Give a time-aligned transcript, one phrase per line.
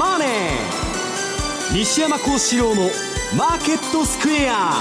[0.00, 0.28] マネー」
[1.76, 2.90] 西山幸四郎の
[3.36, 4.72] 「マーケットスクエア」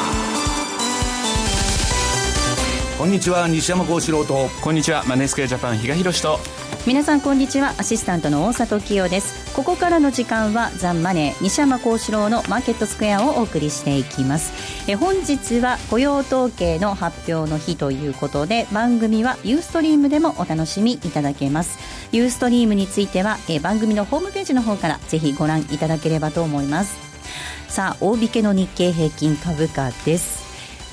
[2.97, 4.49] こんにちは西山幸四郎と。
[4.61, 6.39] こんにちはマネースクエアジャパン比嘉宏と。
[6.85, 7.73] 皆さんこんにちは。
[7.77, 14.53] アシスタントの大里清ですここからの時間はザンマネー西山幸四郎のマーケットスクエアをお送りしていきます。
[14.89, 21.77] え本日は雇用統計の発表の日ということで番組はユーストリームでもお楽しみいただけます。
[22.13, 26.97] ユーストリームについてはえ番組のホームページの方からぜひご覧いただければと思います。
[27.67, 30.41] さあ大引けの日経平均株価です。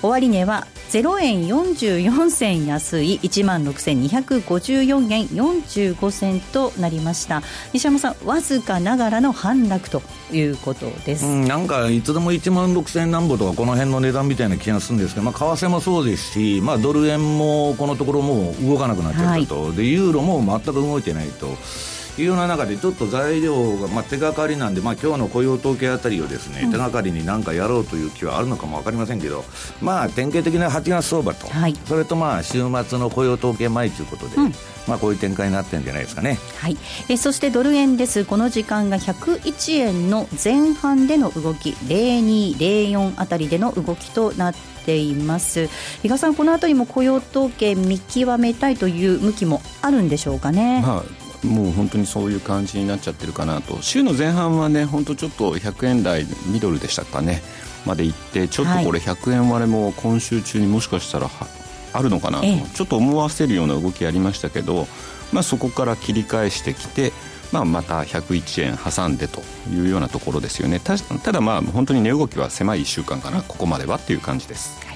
[0.03, 0.67] 終値は
[1.01, 7.43] 0円44銭安い1万6254円45銭となりました。
[7.73, 21.57] 西山さんわずかながらの反落ということです、うん、なんかいつでも1万6000円なんぼとかこの辺の値段みたいな気がするんですけど、まあ、為替もそうですし、まあ、ドル円もこのところもう動かなくなっちゃったと、はい、でユーロも全く動いてないと。
[22.23, 29.45] いうような中でちょっと材料が、まあ、手がかりなんで、まあ今日の雇用統計あたりをですね、うん、手がかりに何かやろうという気はあるのかも分かりませんけど、
[29.81, 34.53] まあ、典型的な8月相場と、はい、それとまあ週末の雇用統計前ということで、うん、
[34.87, 36.77] まあ、こういう展開になってるんじゃないですかね、はい、
[37.09, 38.25] えそしてドル円です。
[38.25, 41.71] この時間が101円の前半での動き。
[41.71, 45.69] 0204あたりでの動きとなっています。
[46.03, 50.83] 比嘉さんこの辺りも雇用統計見極めたいという向きもあるんでしょうかね。
[50.83, 53.79] まあもう本当にそういう感じになっちゃってるかなと。
[53.81, 57.43] 週の前半はね本当ちょっと100円台ミドルでしたかね。
[57.87, 61.31] まで行ってちょっとこれ100円割れも今週中にもしかしたら
[61.93, 64.87] あるのかなと、ちょっと思わせるような動きありましたけど、
[65.33, 67.13] まあ、そこから切り返してきて、
[67.53, 69.41] まあ、また101円挟んでと
[69.71, 70.81] いうようなところですよね。
[70.81, 70.97] た
[71.33, 73.43] だまあ本当に値動きは狭い1週間かな。
[73.43, 74.96] ここまではっていう感じです。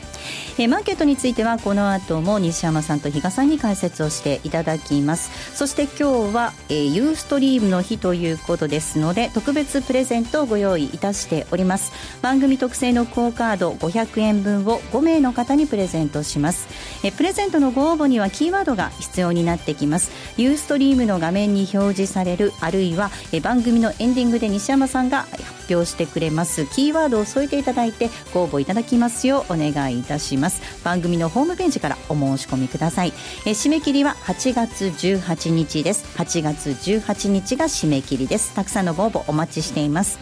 [0.61, 5.57] えー、マーケットについてはこの後も西山さんと比嘉さんに解説をしていただきます。
[5.57, 11.93] そして今日は、えー、ユーストリームの日ということですので特別プレゼントをご用意いたしております。
[12.21, 16.69] 番組特製のクオカード500円分を5名の方にプレゼントします。
[17.05, 20.11] えプレゼントのご応募にはキーワードが必要になってきます。
[20.37, 26.67] ユーストリームの画面に表示されるあるいはえ番組のエンディングで西山さんが発表してくれます。
[26.67, 30.50] キーワードを添えていただいてご応募いただきますようお願いいたします。
[30.51, 30.85] ます。
[30.85, 33.13] 番組のホームページからお申し込みください。
[33.47, 36.05] え締め切りは8月18日です。
[36.19, 38.55] 8月18日が締め切りです。
[38.55, 40.19] たくさんのご応募お待ちしています。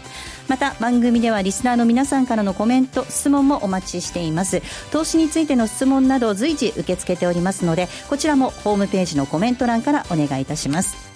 [0.49, 4.63] また番組ではリスナーの皆さんからのコメント質問もお待ちしています。
[4.93, 11.09] 投資についての質問など随時受け付けておりますのでこちらもホームページのコメント欄からお願いいたします。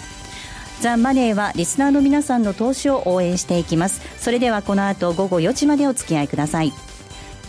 [0.81, 4.03] ザ・マネーはリスナーの皆さんの投資を応援していきます。
[4.19, 6.73] それではこの後午後4時までお付き合いください。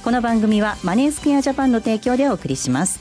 [0.03, 2.99] この番組はマネースクエアジャパンの提供でお送りします。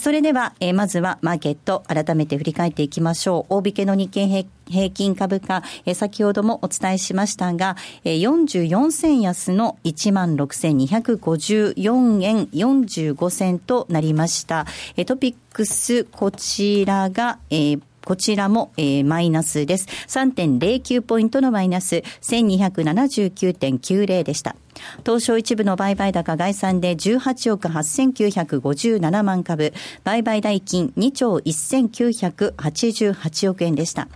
[0.00, 3.54] それでは、えまずはマーケット、改めて振り返っていきましょう。
[3.56, 14.66] 大引けの日経平均株価、え先ほどもお伝えしましたが、え44銭安の16,254円45銭となりました。
[14.96, 19.86] えトピックス、こちらが、えーこちらも、えー、マイナスです。
[20.08, 24.56] 3.09ポイントのマイナス、1279.90でした。
[25.04, 29.72] 東証一部の売買高概算で18億8957万株、
[30.04, 34.08] 売買代金2兆1988億円でした。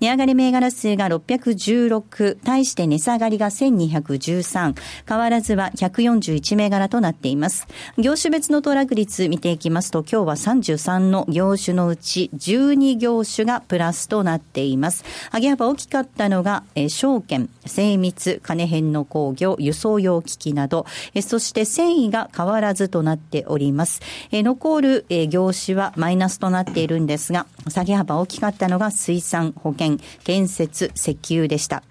[0.00, 4.74] 値上がり銘柄数が616、対して値下がりが1213、
[5.08, 7.66] 変わらずは141銘柄となっています。
[7.98, 15.04] 業種別の騰落率見ていきますと、今日は33の業種のうち12業種がプラスとなっています。
[15.32, 24.00] 上げ幅大きかったのが、証券、精密、金編の工業、輸送用機器など、えそして繊維が変わらずとなっております。
[24.30, 31.82] え残る、え業種はマイナスとなっているんですが、下げ幅大きかったのが水産、保険、建設、石油でした。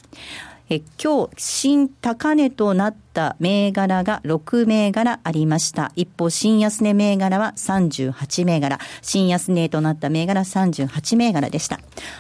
[0.69, 5.91] え今日、新高値となったた銘柄が6銘柄ありました。
[5.95, 8.77] 一方、新安値銘柄は38銘柄。
[9.01, 11.79] 新安値となった銘柄38銘柄でした。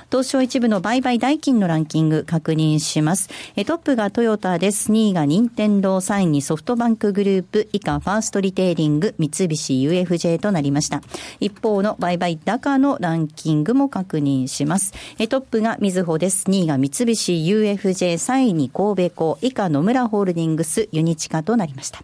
[0.09, 3.29] 東証一部の売買代金のランキング確認します。
[3.55, 4.91] えトップがトヨタです。
[4.91, 11.03] 2位が任天堂、3位にソフトバンクグループ、以下ファーストリテイリング、三菱 UFJ となりました。
[11.39, 14.93] 一方の売買高のランキングも確認します。
[15.19, 16.45] えトップがみずほです。
[16.49, 22.01] 2位が三菱 UFJ、3位に神戸港、以下野村ホールディングス、ユニチカとなりました。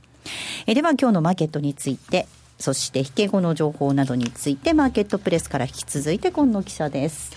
[0.67, 2.27] えでは今日のマーケットについて、
[2.59, 7.31] そして引け後の情報などについて、マーケットプレスから引き続いて今野記者です。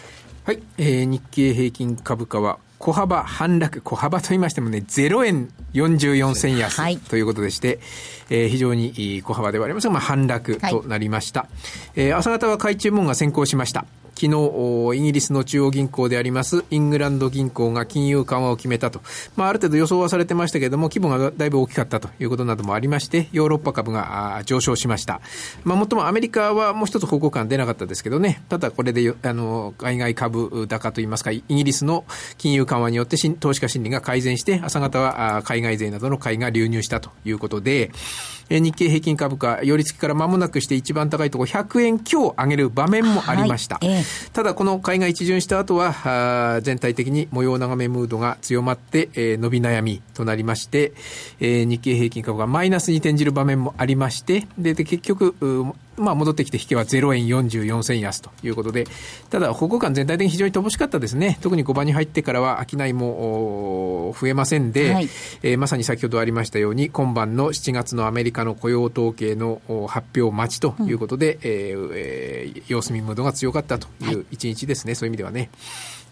[0.45, 7.81] はい、えー、日経平均株価は小幅反落、小幅と言いましてもね、0円44銭安、はい、ということでして、
[8.31, 11.41] えー、非常に小幅ではありますが、まあ、反落となりました。
[11.41, 11.51] はい、
[11.97, 13.87] えー、朝方は買い注文が先行しました。
[14.19, 19.03] 昨日、イギリスの中央銀行であります、イングランド銀行が金融緩和を決めたと。
[19.37, 25.21] まあ、ある程度予想はされてましたけれども、規模がだいぶ大きかったということなどもありまして、ヨーロッパ株が上昇しました。
[25.65, 32.07] まあ、もっともアメリカはもう一つ報告感出なかったですけどね、ただこれで、あの、海外株高といいますか、イギリスの
[32.39, 37.91] 金融緩和によって投資家心理が改善して、朝方は海外勢などの買いが流入したということで、
[38.49, 43.77] 日経平均株価、寄り付きから間もなくして一番高いところ100円強上げる場面もありました。
[43.77, 50.93] はいえー、ただ、この買いが一巡した後は、全体的に模様長めムードが強まって、えー、伸び悩みとなりまして、
[51.41, 55.35] えー、日経平均株がマイナスに転じる場面もありまして、で、で結局、
[55.97, 58.85] まあ、戻ってきて引けは0円44銭安ということで、
[59.31, 61.39] ただ、方向感全体的に非常に乏しかったですね。
[61.41, 65.09] 特に5番に入ってからは商いも増えませんで、はい、
[65.43, 75.51] えー、まさに先ほどありましたように、今晩の7月のアメリカの雇用統計の発表待ちということで、うん、えー、えー、様子見ムードが強かったという一日ですね、はい、そういう意味ではね。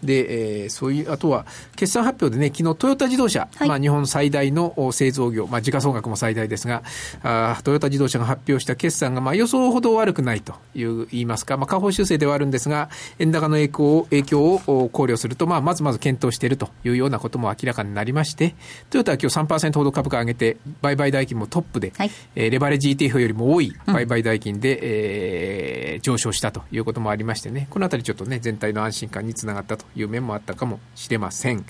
[0.04, 1.46] で、えー、そういう、あとは、
[1.76, 6.82] 決算発表でね、昨日トヨタ自動車、はい、まあ日本最大の製造業、まあ時価総額も最大ですが、
[7.22, 18.54] あトヨタ自動車が発表した決算が、まあ予想ほど悪くないという、言いますか、まあ下方修正ではあるんですが、円高の影響を、影響を考慮すると、まあまずまず検討しているというようなことも明らかになりまして、
[18.90, 31.64] トヨタは今日3%ほど株価上げて、売買代金もトップで、はい、えー、レバレッジ ETF よりも多い売買代金で、うん、えー、上昇したということもありましてね、このあたりちょっとね、全体の安心感につながったという面もあったかもしれません。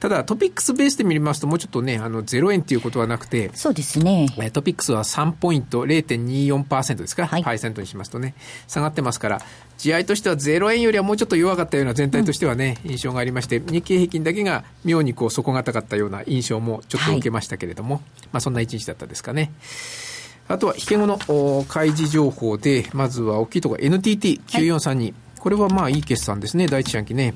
[0.00, 4.28] ただ、トピックスベースで見ますと、もうちょっとね、あの、0円っていうことはなくて、そうですね。
[4.52, 8.34] トピックスは3ポイント、0.24%ですか、はい、パーセントにしますとね、
[8.68, 9.40] 下がってますから、
[9.78, 19.50] 地合としては0円よりはもうちょっと弱かったような全体としてはね、うん、印象がありまして、日経平均だけが妙にこう底堅かったような印象もちょっと受けましたけれども、はい、まあそんな一日だったですかね。
[20.48, 27.34] あとは、引け後の開示情報で、まずは大きいところ、NTT9432、はいこれはまあいい決算ですね、第一四半期ね。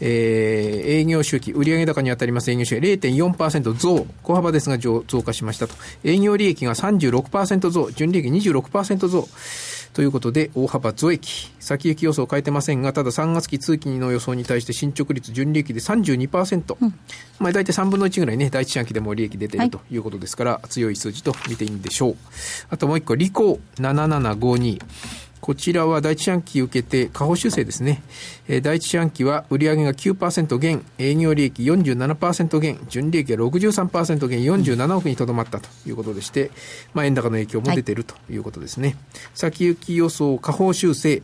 [0.00, 5.74] えー、営業収益、売上高に当たります営業収益0.4%増、小幅ですが増増加しましたと。
[6.02, 9.28] 営業利益が36%増、純利益26%増。
[9.94, 11.52] ということで、大幅増益。
[11.60, 16.76] 先行き予想を変えてませんが、ただ3月期通期の予想に対して進捗率、純利益で32%。
[16.80, 16.94] うん、
[17.38, 22.16] まあ大体3分の1ぐらいね、第一四半期でも利益出ているということですから、はい、強い数字と見ていいんでしょう。
[22.70, 24.80] あともう一個、リコー7752。
[25.44, 28.02] こちらは第一四半期受けて下方修正ですね。
[28.48, 36.50] えー、第一四半期は売上が9%減、営業利益47%減、純利益が63%減、47億にとどまったということでして、
[36.94, 38.88] まあ、円高の影響も出ているということですね。
[38.88, 38.96] はい、
[39.34, 41.22] 先行き予想下方修正、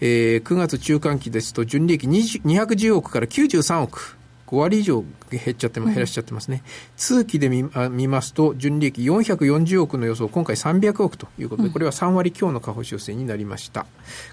[0.00, 4.16] えー、9月中間期ですと純利益210億から93億。
[4.46, 6.62] 5割以上減っちゃって減らしちゃってますね。
[6.96, 13.86] 通期で見見ますと、純利益440億の予想、今回300億ということで、これは3割強の下方修正になりました。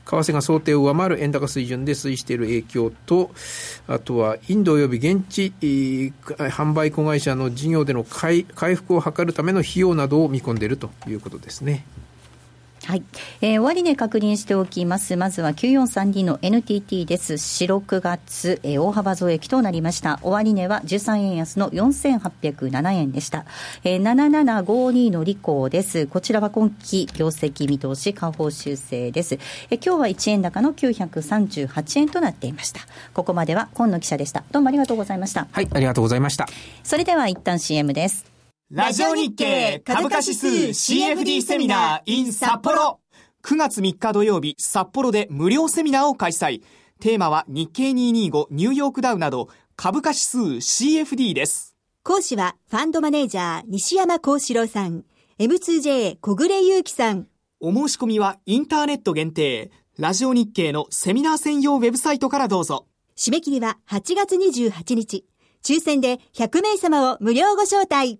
[0.06, 3.31] 為替が想定を上回る円高水準で推移している影響と、
[3.88, 5.54] あとはインド及び現地
[6.38, 8.45] 販売子会社の事業での回
[8.75, 11.86] 復を図るための費用などを見込んでいるということですね。
[12.85, 13.03] はい。
[13.41, 15.15] えー、終値確認しておきます。
[15.15, 17.33] まずは9432の NTT です。
[17.33, 20.19] 4、6月、えー、大幅増益となりました。
[20.21, 23.45] 終値は13円安の4807円でした。
[23.85, 26.07] えー、7752のリコーです。
[26.07, 29.35] こちらは今期業績見通し下方修正です。
[29.69, 32.81] えー、今日は1円高の938円となっていました。
[33.13, 34.44] ここまでは今野記者でした。
[34.52, 35.47] どうもありがとうございました。
[35.52, 36.47] はい、ありがとうございました。
[36.83, 38.32] それでは一旦 CM です。
[38.75, 43.01] ラジオ日経株価指数 CFD セミナー in 札幌
[43.44, 46.63] 9月3日土曜日札幌で無料セミナーを開催。
[46.99, 51.75] テーマは日経225ニューヨークダウなど株価指数 CFD です。
[52.01, 55.03] 講師はファンドマネージャー西山幸四郎さん。
[55.37, 57.27] M2J 小暮祐樹さん。
[57.59, 59.69] お申し込みはインターネット限定。
[59.99, 62.87] ラジオ日経のセミナー専用ウェブサイトからどうぞ。
[63.15, 65.27] 締め切りは8月28日。
[65.63, 68.19] 抽選で100名様を無料ご招待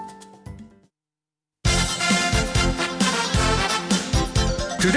[4.81, 4.93] トゥ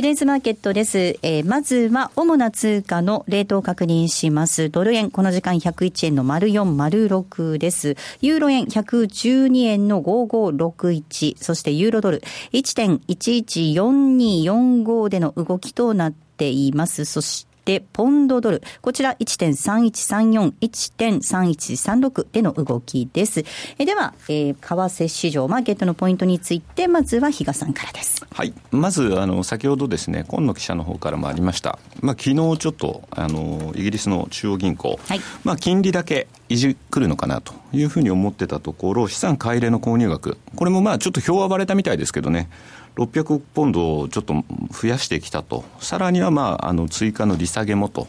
[0.00, 1.16] デイズマーケットです。
[1.22, 4.68] えー、まずは、主な通貨のレートを確認します。
[4.68, 7.94] ドル円、この時間101円の丸4、丸6です。
[8.20, 11.36] ユーロ円、112円の5561。
[11.36, 12.20] そしてユーロドル、
[12.52, 17.04] 1.114245での動きとなっています。
[17.04, 18.62] そして、で、ポンドドル。
[18.80, 23.44] こちら1.3134、1.3136での動きです。
[23.78, 28.26] えでは、えー、為替市場、マーケットのポイントについて、まずは比嘉さんからです。
[28.30, 28.52] はい。
[28.70, 31.78] まず、あの、先ほどですね、今野記者の方からもありました。
[32.00, 42.48] まあ、昨日ちょっと、あの、イギリスの中央銀行、はい、まあ、金利だけいじくるのかなというふうに思ってたところ、資産買い入れの購入額、これもまあ、ちょっと表は割れたみたいですけどね、
[42.96, 48.08] 600億ポンドをちょっと増やしてきたと、さらには、まあ、あの追加の利下げもと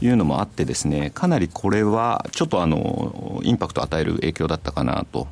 [0.00, 5.28] いうのもあって、ですねかなりこれはちょっとあのインパクトを与える影響だったかなと。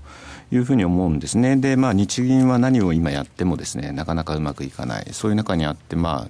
[0.53, 1.57] いうふうに思うんですね。
[1.57, 5.07] で、まあ、日銀は何を今やってもですね、なかなかうまくいかない。
[5.13, 6.29] そういう中にあって、ま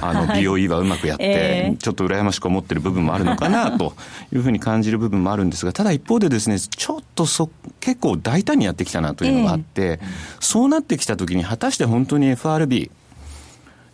[0.08, 3.94] あの BOE はうまくやって、ちょっと羨ましく思ってる部分もあるのかなと
[4.32, 7.50] いうふうに感じる部分もあるんですが、ただ一方でですね、ちょっとそ
[7.80, 9.98] 結構大胆にやってきたなというのがあって、
[10.38, 12.90] そうなってきたときに、果たして本当に FRB、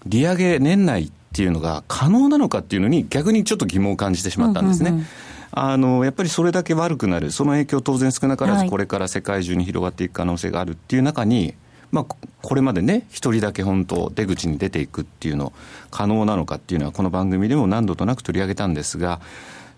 [0.04, 5.04] 利上げ年内っていうのが可能なのかっていうのに、逆にちょっと疑問を感じてしまったんですね。
[5.52, 11.54] あのやっぱりそれだけ悪くなる、その影響、当然少なからずこれから世界中に広がっていく可能性があるっていう中に、
[11.92, 15.52] まあ、これまでね、一人だけ本当、出口に出ていくっていうの、
[15.90, 19.20] 可能なのかっていうのは、この番組でも何度となく取り上げたんですが、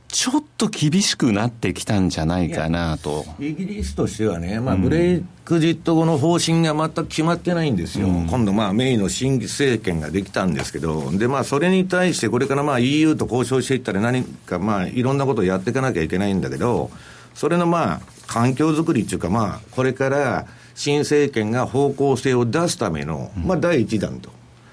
[0.09, 3.27] ちょっと厳しくなってきたんじゃないかなと。
[3.39, 16.91] イギリスとしてはね、まあ、ブレイクジット後の方針が全く決まってないんですよ、うん、今度、まあ、メイの新政権ができたんですけど、でまあ、それに対して、これからまあ EU と交渉していったら、何かまあいろんなことをやっていかなきゃいけないんだけど、
[17.35, 24.31] それのまあ環境づくりっていうか、まあ、これから新政権が方向性を出すための、まあ、第一弾と。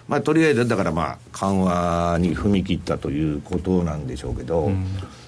[0.07, 4.85] まあ、とりあえずだからまあ緩和に踏み切ったということなんでしょうけど、うん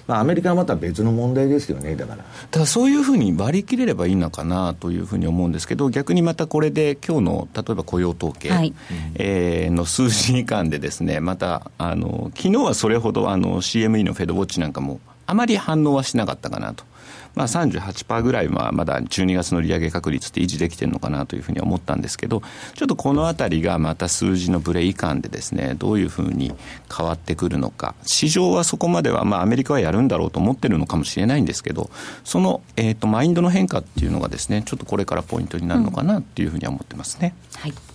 [0.08, 2.16] まあ、アメリカはまた別の問題ですよね、だから。
[2.16, 8.74] だからそういうふうに割り切れればいいのかなというふうに思うんですけど、逆にまたこれで、今日の例えば雇用統計、はい、
[9.16, 16.84] えー、の数字に関でですね、また、あの昨日はそれほどあの CME のフェドウォッチなんかも、あまり反応はしなかったかなと。
[17.38, 22.42] まあ、38%ぐらいはまだ12月の利上げ確率って維持できてるのかなというふうに思ったんですけど、
[22.74, 26.52] ちょっとこのあたりがまた数字のブレ以下でですね、どういうふうに
[26.92, 31.90] 変わってくるのか、市場はそこまでは、まあ、アメリカはやるんだろうと思ってるのかもしれないんですけど、
[32.24, 37.34] その、えーと、マインドの変化っていうのがですね、ちょっとこれからポイントになるのかなっていうふうには思ってますね。
[37.54, 37.87] うん、はい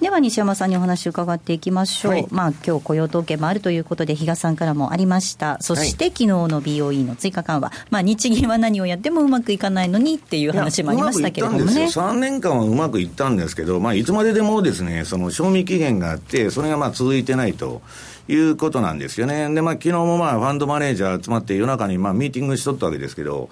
[0.00, 11.84] では西山さんにお話を伺っていきましょう、はい、まあ今日雇用統計もあるということで、比嘉さんからもありました、そして、昨日の BOE の追加緩和、まあ、日銀は何をやってもうまくいかないのにっていう話もありましたけれどもね。
[11.84, 17.82] 3年間はうまくいったんですけど、まあ、いつまででもですね、その賞味期限があって、それがまあ続いてないと。
[18.28, 19.52] いうことなんですよね。
[19.52, 23.50] で、まあ、昨日もまあ、ファンドマネージャー集まって夜中にまあ、ミーティングしとったわけですけど、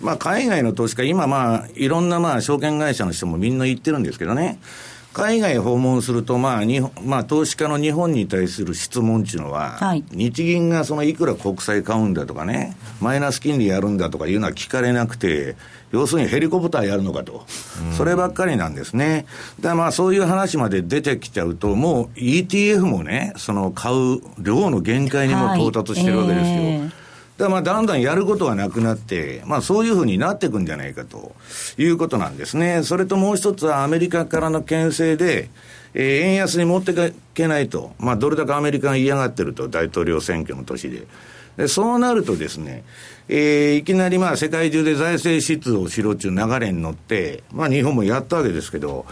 [0.00, 4.58] まあ、海外の投資家、今まあ、いろんなまあ、証券会社の人もみんな言ってるんですけどね。
[5.12, 15.56] 海外訪問すると、まあ日本まあ、投資家の日本に対する質問っていうのは、はい、日銀がそのいくら国債買うんだとかね、マイナス金利やるんだとかいうのは聞かれなくて、
[15.90, 17.44] 要するにヘリコプターやるのかと、
[17.96, 19.26] そればっかりなんですね。
[19.60, 26.54] だまあそういう話まで出てきちゃうと、もう ETF もね、その買う量の限界にも到達してるわけですよ。
[26.54, 26.62] はい。
[26.62, 26.99] えー
[27.40, 31.34] だまあだんだんやることがなくなって、まあそういうふうになっていくんじゃないかと
[31.78, 32.82] いうことなんですね。
[32.82, 35.50] それともう一つはアメリカからの牽制で、
[35.94, 36.94] えー、円安に持ってい
[37.34, 41.06] けないと、まあどれだけアメリカが嫌がってると、大統領選挙の年で。
[41.56, 42.84] でそうなるとですね、
[43.28, 49.06] えー、いきなりまあ世界中で財政出動しろっていう流れに乗って、まあ日本もやったわけですけど、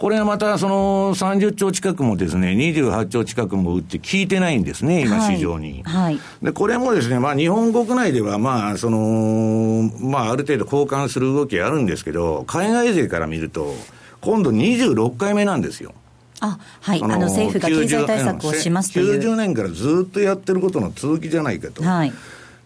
[0.00, 5.82] これはまたその30兆近くもですね、28兆近くも売って効いてないんですね、今市場に。
[5.84, 13.74] はい、で、これもですね、まあ日本国内ではまあ、その、まあある程度交換する動きあるんですけど、海外勢から見ると、
[14.22, 15.92] 今度26回目なんですよ。
[16.40, 19.20] あはい、あの政府が経済対策をしますという。
[19.20, 21.82] 90年からずっとやってることの続きじゃないかと。
[21.82, 22.12] はい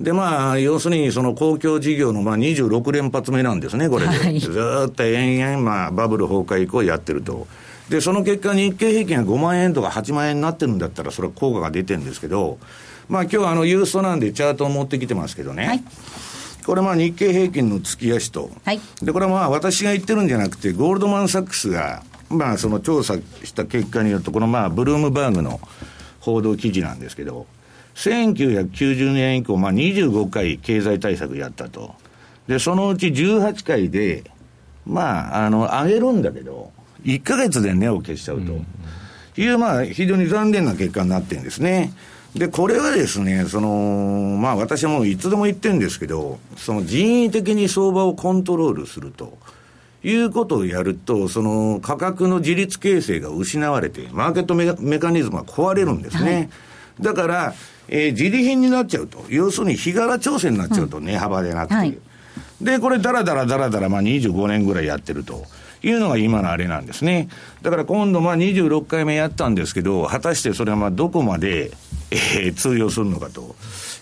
[0.01, 4.09] で、まあ、要するにその公共事業のまあ26連発目なんですね、これで。
[4.09, 4.51] はい、ず
[4.89, 7.47] っと延々、まあ、バブル崩壊以降やってると。
[7.89, 12.59] で、その結果、日経平均が5万円とか8万円になってるんだったら、それは効果が出てるんですけど、
[13.09, 15.67] まあ、今日はあのユーストなんでチャートを持ってきてますけどね。
[15.67, 15.85] はい
[16.65, 25.61] これまあ日経平均の月足と、はい、でこれはまあ私が言ってるんじゃなくて、ゴールドマン・サックスが、まあ、その調査した結果によると、このまあブルームバーグの
[26.21, 27.47] 報道記事なんですけど、
[27.95, 31.95] 1990年以降、まあ、25回経済対策やったと。
[32.49, 34.25] で、そのうち18回で、
[34.87, 36.73] まあ、あの、上げるんだけど、
[37.05, 38.61] 1か月で値を消しちゃうと。
[39.37, 41.93] いう、まあ、非常に残念な結果になってるんですね。
[42.35, 49.39] で、これはですね、その、まあ私はもういつでも言ってるんですけど、その人為的に相場をコントロールすると。
[50.03, 56.35] いうことをやると、その価格の自律形成が失われて、マーケットメカニズムが壊れるんですね。
[56.35, 56.49] はい、
[57.01, 57.55] だから、
[57.89, 59.25] えー、自利品になっちゃうと。
[59.29, 61.75] 要するに日柄調整になっちゃうと、値幅でなくて。
[61.75, 61.99] はい、
[62.61, 65.45] で、これだらだらだらだら、まあ25年ぐらいやってると。
[65.83, 67.29] いうのが今のあれなんですね。
[67.61, 71.73] だから今度まあ26回目やったんですけど、果たしてそれはまあどこまで、
[72.11, 73.55] えー、通用するのかと。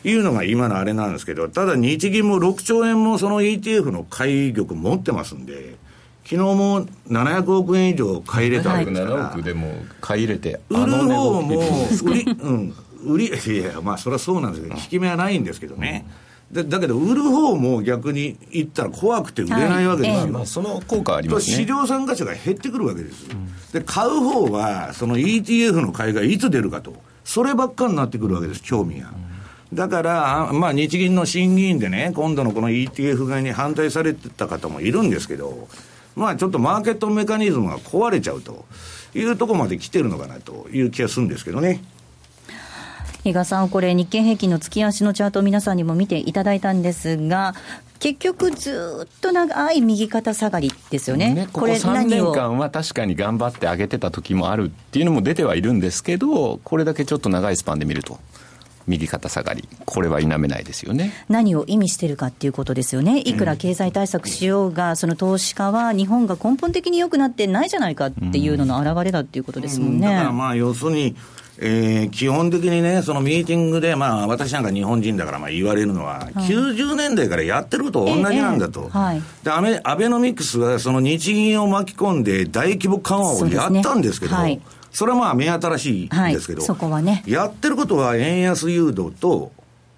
[0.05, 5.77] いうのが今のあれなんですけど、ただ日銀も6兆円もその ETF の買い玉持ってますんで、
[6.25, 9.31] 昨日も700億円以上買い入れたわけですから。
[9.31, 16.06] 7億でも買い入れて、売る方も、 売り、うん、売り、いや、まあそれはそうなんですけど、効き目はないんですけどね。
[16.52, 20.21] だだけど、売る方も逆に言ったら怖くて売れないわけですよ。
[20.21, 21.56] はいまあ、その効果ありますね。
[21.56, 23.26] 市場参加者が減ってくるわけです。
[23.30, 26.94] うん、で、買う方は、その ETF の買いがいつ出るかと。
[27.25, 29.12] そればっかになってくるわけです、興味が。
[29.73, 35.68] だから、まあ、日銀の審議員でね、今度のこの ETF 買いに反対されてた方もいるんですけど、
[36.14, 38.66] まあ、ちょっとマーケットメカニズムが壊れちゃうと
[39.14, 41.82] いうところまで来てるのかなという気がするんですけどね。
[43.25, 47.55] 比嘉さん、これ、日経平均の月足のチャートを皆さんにも見ていただいたんですが、
[48.00, 58.19] 結局、ずっと長い右肩下がりですよね、ねこれ、3年間は確かに頑張って上げてた時もあるっていうのも出てはいるんですけど、これだけちょっと長いスパンで見ると。
[58.88, 70.09] 右肩下がり、これは否めないですよね何を意味してるかっていうことですよね、いくら経済対策しようが、うん、その投資家は日本が根本的に良くなってないじゃないかっていうのの表れだっていうことですもんね。
[70.09, 71.14] うん、だからまあ要するに
[71.59, 84.61] えー、基本的にね、そのミーティングで、まあ、私なんか日本人だからまあ言われるのは、はい、90年代からやってること同じなんだと、えーえーはい、でアメアベノミクスはその日銀を巻き込んで、大規模緩和をやったんですけど、そ、ねはい、
[84.92, 89.52] それはまあ目新しいんですけど、そこはね、やってることは円安誘導と、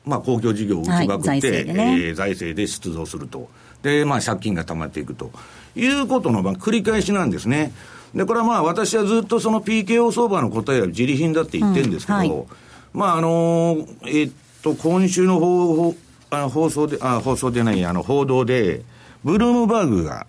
[0.05, 2.09] まあ、公共事業を打ちまくって、財政で、ね。
[2.09, 3.49] えー、財政で出動すると、
[3.83, 5.31] で、まあ、借金が溜まっていくと
[5.77, 7.73] いうことのまあ繰り返しなんですね。
[8.15, 12.47] で、これはまあ私はずっとその PKO 相場の答えは自利品だって言ってるんですけど、うんはい、
[12.93, 15.95] まああの、えー、っと、今週の放
[16.31, 18.83] あ放送で、あ、放送でない、あの報道で、
[19.25, 20.27] ブルームバーグが、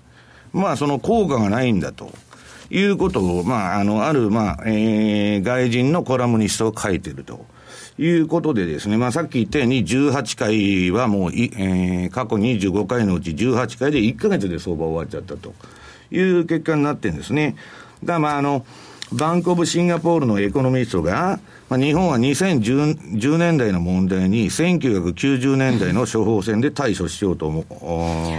[0.54, 2.12] まあその効果がないんだと。
[2.72, 7.46] いうことを、まあ、あの、ある、まあ、えー、外人のコラムニストが書いてると。
[7.98, 15.54] いうことでですね、まあさっき言ったように18回はもうい、えー、過去25回のうち18回で1ヶ月で相場終わっちゃったと。
[16.12, 17.56] いう結果になってるんですね。
[18.04, 18.66] だまあ、あの、
[19.12, 21.40] バンコブシンガポールのエコノミストが、
[21.70, 27.66] まあ、日本は2010年代の問題に1990年代の処方箋で対処しようと思、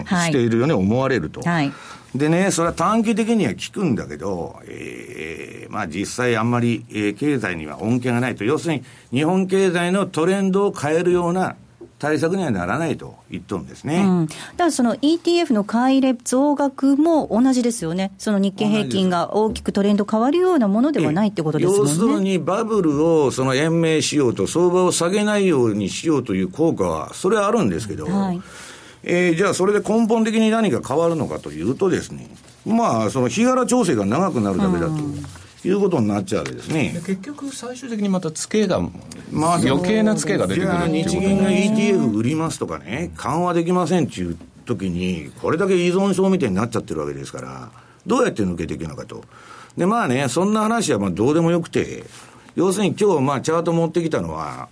[0.05, 1.41] はい、しているように思われると。
[1.43, 1.73] はい、
[2.15, 8.45] でね、それは短期的には効くんだけど、えー、まあ実際あんまり、えー、経済には恩恵がないと。
[8.45, 11.57] 要するに日本経済のトレンドを変えるような
[11.99, 21.91] 対策にはならないと言っとるんですね、うん、だからその ETF の買い入れ増額も同じですよね、その日経平均が大きくトレンド変わるようなものではないってことですもんね。
[21.91, 28.43] 要するにバブルをその延命しようと、相場を下げないようにしようという効果は、それはあるんですけど、はい、
[29.03, 32.29] えー、じゃあそれで根本的に何か変わるのかというとですね、
[32.67, 34.93] まあ、その日柄調整が長くなるだけだと。
[34.93, 35.25] うん
[35.67, 36.93] いうことになっちゃうわけですね。
[37.07, 38.81] 結局、最終的にまたツケが、
[39.31, 47.71] まあ、余計なツケが出てくるって日銀が ETF 売りますとかね、緩和できませんっていう時に、これだけ依存症みたいになっちゃってるわけですから、
[48.07, 49.25] どうやって抜けていくのかと。
[49.77, 52.05] で、まあね、そんな話はまあどうでもよくて、
[52.55, 54.69] 要するに今日、まあ、チャート持ってきたのは、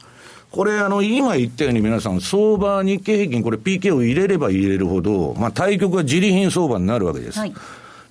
[0.51, 7.39] これ、あの、今言ったように皆さん、相場、日経平均、これ PK を入れれば入れるほど、まあ、対局は自利品相場になるわけです。
[7.39, 7.55] はい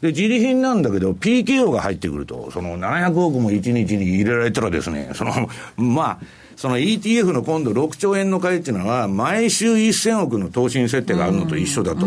[0.04, 5.50] で、自利品なんだけど、PKO が入ってくると、その700億も1日に入れられたらですね、その、
[5.82, 6.20] まあ、
[6.58, 12.06] その ETF の今度6兆円の買いっていうのは、毎週1000億の投資設定があるのと一緒だと。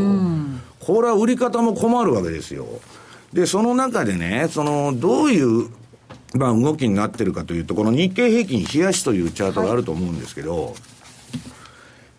[0.79, 2.67] これは売り方も困るわけですよ。
[3.33, 5.69] で、その中でね、その、どういう、
[6.35, 10.75] まあ、動きになってるかというと、この日経平均冷やしというチャートがあると思うんですけど、はい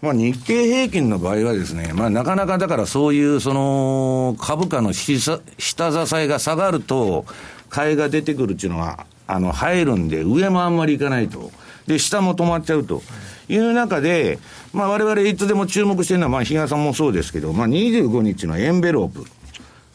[0.02, 7.26] まあ、日経平均の場合はですね、まあ、なかなかだからそういうその株価の下支えが下がると、
[7.70, 11.52] 買いが出てくるっていうのは、あの、入るんで、上もあんまりいかないと。
[11.86, 13.02] で、下も止まっちゃうと
[13.50, 14.40] いう中で、
[14.74, 19.26] まあ、我々いつでも注目してるのは、まあ、比嘉さんもそうですけど、まあ、25日のエンベロープ。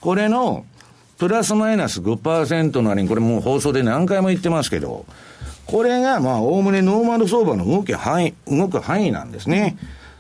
[0.01, 0.67] これの、
[1.19, 5.07] プラスマイナス5%のあれに、これもう放送で何回も言ってますけど、
[5.67, 9.77] これが、まあ、おおむねノーマル相場の動き範囲、動く範囲なんですね。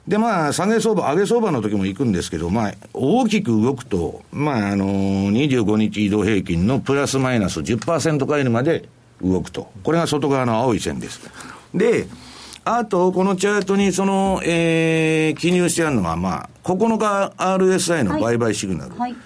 [0.06, 8.88] で、まあ、下げ相場、上げ相場の時も行くんですけど、まあ、大きく動くと、まあ、あのー、25日移動平均のプラスマイナス10%ぐらいまで
[9.22, 9.70] 動くと。
[9.84, 11.20] これが外側の青い線です。
[11.72, 12.06] で、
[12.64, 18.90] あと、このチャートにその、えー、記入してあるのが、まあ、9日 RSI の売買シグナル。
[18.92, 19.16] はいはい、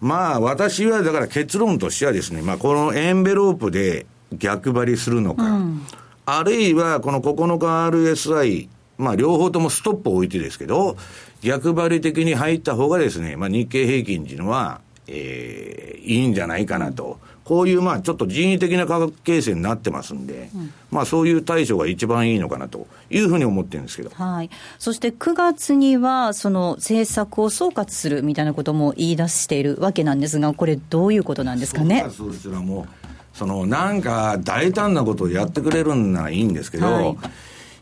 [0.00, 5.82] まあ、私はだから結論としてはですね、まあ、このエンベロープで逆張りするのか、うん、
[6.26, 10.96] あるいはこの9日 RSI、まあ、両方ともストップを置いてですけど、
[11.42, 17.18] 逆張り的に入った方がですね、まあ、日経平均っていうのは、えー、いいんじゃないかなと。
[17.50, 24.10] こういうまあちょっと人為的な価格形成になってますんで、うん、まあそういう対処が一番いいのかなというふうに思ってるんですけど。
[24.10, 24.50] はい。
[24.78, 32.06] そして9月にはその政策を総括するみたいなことも言い出しているわけなんですが、これどういうことなんですかね？
[32.16, 33.09] そうですもう、
[33.40, 37.16] そのなんか大胆なことをやってくれるんならいいんですけど、はい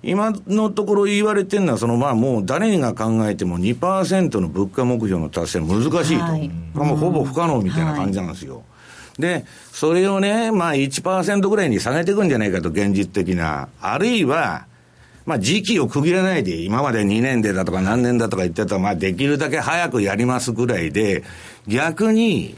[0.00, 8.58] 今のところ言われてるのは、そのまあもう誰が考えても2%の物価目標の達成難しいと、はい、もうほぼ不可能みたいな感じなんですよ。
[8.58, 8.62] は
[9.18, 13.68] い、で、それをね、まあ1%ぐらいに下げていくんじゃないかと、現実的な。
[13.80, 14.66] あるいは、
[15.26, 21.24] まあ時期を区切らないで、今まで2年でだとか何年だとか言ってたまあできるだけ早くやりますぐらいで、
[21.66, 22.54] 逆に、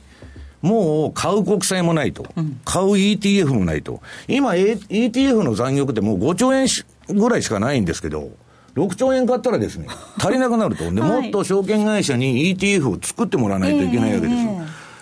[0.63, 2.27] もう買う国債もないと。
[2.65, 4.01] 買う ETF もないと。
[4.29, 6.67] 今、ETF の残玉ってもう5兆円
[7.09, 8.31] ぐらいしかないんですけど、
[8.75, 9.87] 6兆円買ったらですね、
[10.19, 10.85] 足りなくなると。
[10.93, 14.61] で、もっと証券会社に ETF を作ってもらわないといけないわけですよ。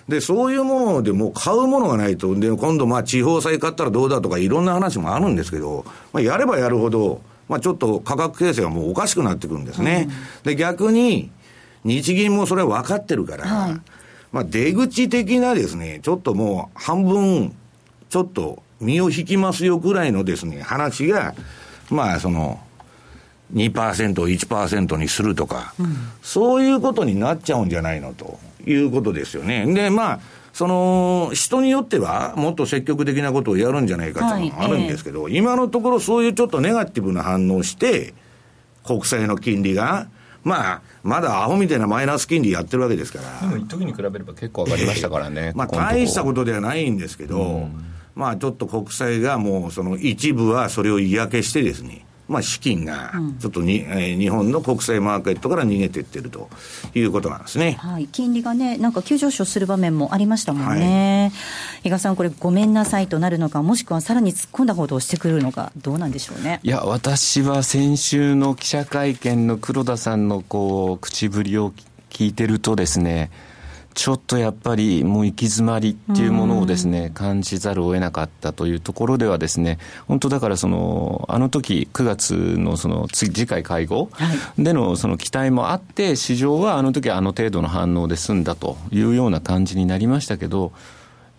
[0.09, 10.09] で、そういうものでもう買うものがないと、で、今度まあ地方債買ったらどうだとかいろんな話もあるんですけど、まあ、やればやるほど、まあちょっと価格形成がもうおかしくなってくるんですね。
[10.45, 11.31] で、逆に、
[11.85, 13.81] 日銀もそれは分かってるから、はい、
[14.33, 17.55] まあ出口的なですね、ちょっともう半分、
[18.09, 21.35] ちょっと身を引きますよぐらいのですね、話が、
[21.91, 22.61] まあ、その、
[23.55, 29.67] 2%を1%にするとか、うん、そういうことになっちゃうんじゃないのということですよね。
[29.73, 30.21] で、まあ、
[30.53, 38.13] その、人によっては、もっと積極的なことをやるんじゃないかっていうのもあるんですけど、はいえー、今のところそういうちょっとネガティブな反応して、
[38.85, 40.09] 国債の金利が、
[40.45, 43.49] まあ、まだアホみたいなマイナス金利やってるわけですから。
[43.49, 45.53] でも、一時に比べれば結構上がりましたからね。
[45.55, 47.85] まあ、大したことではないんですけど、うん
[48.19, 56.49] まあちょっと国債がもうその一部はそれを嫌気してですね、まあ、資金がちょっとに、うん、えー、日本の国際マーケットから逃げていってると
[56.95, 66.61] いうことなんですね、はい、金利がね、なんか急上昇する場面もありましたもんね、はい、比嘉さん、これ、ごめんなさいとなるのか、もしくはさらに突っ込んだことをしてくるのか、どうなんでしょうね。
[66.63, 71.73] いや、私は先週の記者会見の黒田さんのこう口ぶりを
[72.11, 73.31] 聞いてるとですね、
[73.99, 84.09] ちょっとやっぱりもう行き詰まりっていうものをですね、感じざるを得なかったというところではですね、本当だからその、あの時9月のその次、次回会合
[84.57, 90.71] でのその期待もあって、市場はあの時あの程度の反応で済んだというような感じになりましたけど、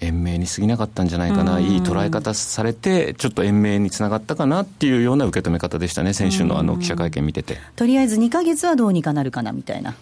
[0.01, 7.57] 延命に過ぎなかったんじゃないかな、いい捉え方されて、ちょっと延命につながったかなっていうような受け止め方でしたね、先週のあの記者会見見てて。
[7.77, 9.95] とりあえず2か月はどうにかなるかなみたいな。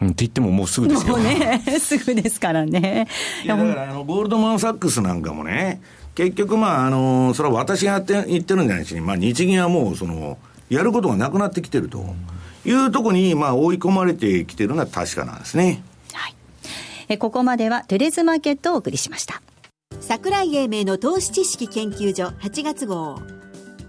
[0.00, 1.16] うん、って言ってももうすぐですよ。
[1.18, 3.08] ね、 すぐですからね。
[3.44, 5.80] いやだからあの、ゴールドマン・サックスなんかもね、
[6.14, 12.04] 結局まあ、あの、それは私がやって言ってるんじゃないし、まあ日銀はもうその、やることがなくなってきてると
[12.64, 15.82] いうところに、まあ追い込まれてきてるのは確かなんですね。
[16.12, 16.34] はい。
[17.08, 19.40] えここまではテレズマーケットをお送りしました。
[20.00, 23.18] 桜井英明の投資知識研究所8月号。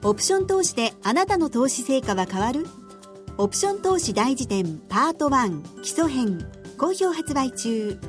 [0.04, 2.68] オプション投資であなたの投資成果は変わる？
[3.40, 6.44] オプション投資大辞典パート1基礎編
[6.76, 8.00] 好評発売中。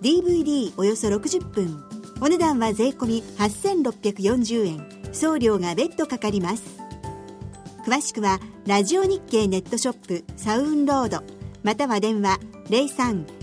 [0.00, 1.82] DVD およそ60分。
[2.20, 4.86] お値段は税込8640円。
[5.12, 6.62] 送料が別途かかります。
[7.84, 11.24] 詳しくはラジオ日経ネットショップサウンロード
[11.64, 12.38] または電話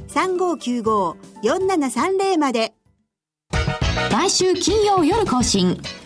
[0.08, 2.74] 03-3595-4730まで。
[4.14, 5.78] 毎週金曜夜更新。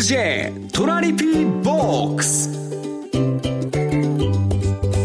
[0.00, 2.50] M2J トラリピボックス。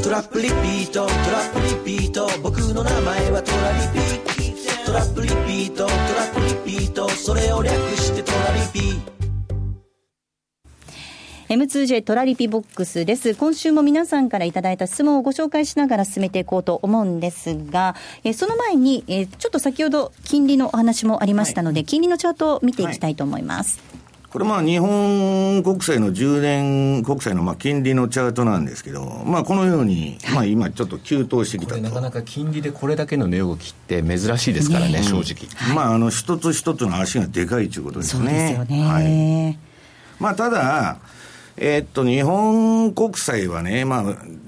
[0.01, 1.53] トラップリピートトラッ
[1.83, 2.29] プリピート。
[2.41, 7.09] 僕の名前はトラリピトラップリピートトラップリピート。
[7.09, 8.95] それを略してトラリピ。
[11.49, 13.35] M2J トラリピボックスです。
[13.35, 24.04] 今週も皆さんからいただいた質問をご紹介しながら進めていこうと思うんですが、えーその前に、えーちょっと先ほど金利のお話もありましたので、金利のチャートを見ていきたいと思います。
[24.35, 31.81] これまあ日本国債の10年国債のまあ金利のチャートなんですけど、まあこのように、まあ今ちょっと急騰してきたと。
[31.81, 35.73] なかなか金利でこれだけの値動きって珍しいですからね、正直。
[35.73, 38.57] まああの一つ一つの足がでかいということですね。
[38.57, 38.85] そうですよね。
[38.85, 39.59] はい
[40.19, 40.97] まあ、ただ、
[41.55, 44.03] えーっと、日本国債はね、まあ、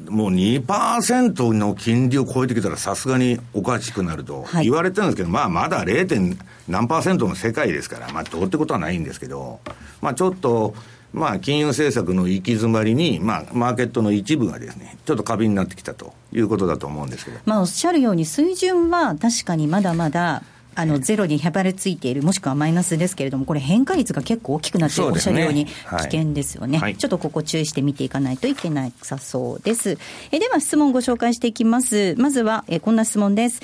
[0.09, 6.07] もう2%の金利を超えてきたらさすがにおかしくなるとはい言われてるんですけど、まあ、まだ 0.
[6.07, 9.59] 点何パーセントの世界ですから、まあ、どうってことはないんですけど、
[10.01, 10.75] まあ、ちょっと、
[11.13, 17.39] まあ、金融政策の行き詰まりに、まあ、マーケットの一部がですね、ちょっと過敏になってきたということだと思うんですけど。
[17.45, 20.43] まあ、おっしゃるように、水準は確かにまだまだ、
[20.79, 29.97] あのゼロにへばりついている、もしくはマイナスですけれども、これ、変化率が結構大きくなっている、おっしゃるようにはい危険ですよね、はいちょっとここ、注意して見ていかないといけないさそうです。
[30.31, 32.13] えでは、質問をご紹介していきます。
[32.19, 33.59] まずは、えこんな質問です。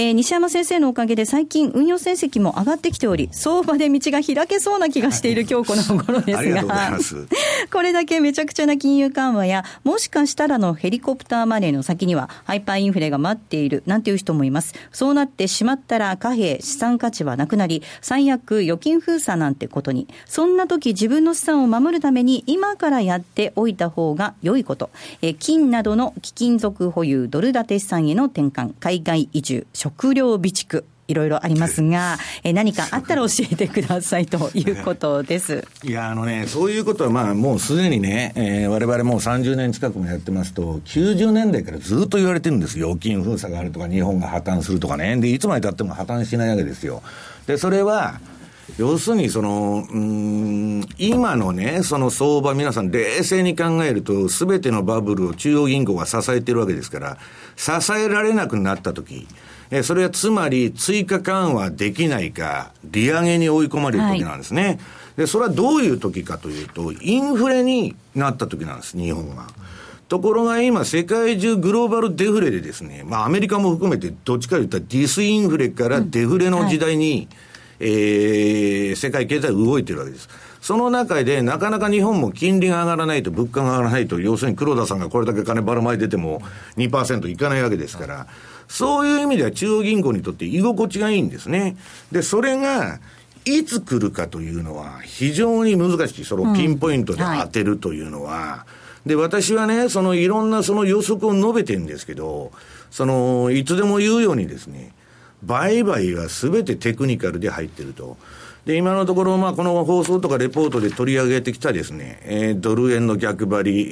[0.00, 6.64] えー西山先生のおかげで最近運用成績も上がってきており、相場で道が開けそうな気がしている今日この頃ですが。
[6.64, 6.98] が。
[7.70, 14.74] これだけめちゃくちゃな金融緩和や、もしかしたらのヘリコプターマネーの先には、ハイパーインフレが待っているなんていう人もいます。
[14.90, 20.08] そうなってしまったら貨幣、資産価値はなくなり、最悪預金封鎖なんてことに。
[20.24, 24.88] そんな時自分の資産を守るために今からやっておいた方が良いこと。
[25.20, 30.84] えー金などの貴金属保有、ドル建て資産への転換、海外移住、食料備蓄。
[31.10, 35.66] いろいろありますが、えー何かあったら教えてくださいということです。
[35.82, 42.90] いや、あのね、そういうことはまあもうすでにね、えー、我々もう30年近くもやってますと、90年代からずっと言われてるんですよ。
[42.90, 45.16] 預金封鎖があるとか、日本が破綻するとかね。
[45.16, 47.02] で、いつまで経っても破綻しないわけですよ。
[47.46, 48.20] で、それは、
[48.78, 57.18] 要するにその、うーん、今のね、その相場、皆さん冷静に考えると、すべてのバブルを中央銀行が支えてるわけですから、
[57.56, 59.26] 支えられなくなったとき、
[59.70, 64.80] えそれはつまり追加緩和できないか、利上げに追い込まれる時なんですね。
[65.16, 69.46] で、それはどういう時かというと、インフレになった時なんです、日本が。
[70.08, 77.28] ところが今、世界中グローバルデフレでですね、まあアメリカも含めてどっちかといったらディスインフレからデフレの時代に、
[77.78, 80.28] えー世界経済動いてるわけです。
[80.60, 86.42] その中で、なかなか日本も金利が上がらないと、物価が上がらないと、要するに黒田さんがこれだけ金ばらまいてても
[86.76, 88.26] 2%いかないわけですから、
[88.70, 91.76] そういう意味では中央銀行にとって居心地がいいんですね。
[92.12, 93.00] で、それが、
[93.44, 96.24] いつ来るかというのは非常に難しい。
[96.24, 98.66] そのピンポイントで当てるというのは。
[99.04, 102.52] で、私はね、そのいろんなその予測を述べてるんですけど、
[102.92, 104.92] その、いつでも言うようにですね、
[105.42, 108.18] 売買はすべてテクニカルで入ってると。
[108.66, 113.88] で、今のところ、まあ、この放送とかレポートで取り上げてきたですね、えードル円の逆張り、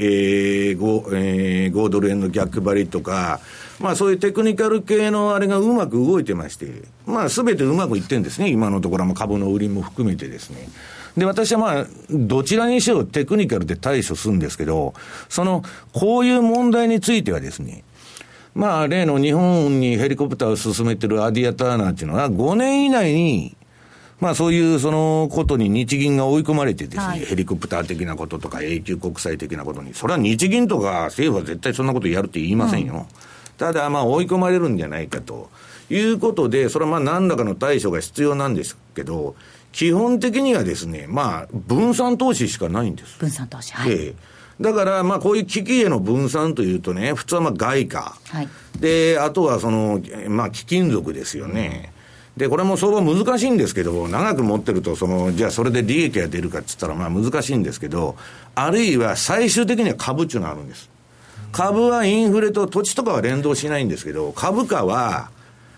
[0.71, 3.41] えー、5、えー、5ドル円の逆張りとか、
[3.81, 6.67] まあ、そういうテクニカル系のあれがうまく動いてまして、
[7.07, 10.69] まあ、すべてうまくいってんですね、今のところは、まあ株の売りも含めてですね。
[11.17, 14.95] で、私はまあ、どちらにしろテクニカルで対処するんですけど、
[15.29, 17.85] その、こういう問題についてはですね、
[18.55, 23.57] まあ、例の日本にヘリコプターを進めてるアディア・ターナーっていうのは、5年以内に、
[24.21, 33.07] まあそういうそのことに日銀が追い込まれてですね、はいヘリコプター的なこととか永久国債的なことに、それは日銀とか政府は絶対そんなことやるって言いませんよ。
[33.57, 35.51] ただまあ追い込まれるんじゃないかと
[35.91, 39.37] いうことで、それはまあ何らかの対処が必要なんですけど、
[39.73, 43.19] 基本的にはですね、まあ分散投資しかないんです。
[43.19, 43.73] 分散投資。
[43.75, 43.93] はい。
[43.93, 48.17] ええだから、まあ、こういう危機への分散というとね、普通はまあ外貨。
[48.25, 48.49] はい。
[48.81, 51.93] で、あとはその、えまあ、貴金属ですよね。
[52.39, 58.17] で、これも相場難しいんですけど、長く持ってると、その、じゃあそれで利益が出るかって言ったら、まあ難しいんですけど、
[58.55, 60.89] あるいは最終的には株っていうのがあるんです。
[61.51, 65.31] 株はインフレと土地とかは連動しないんですけど、株価は、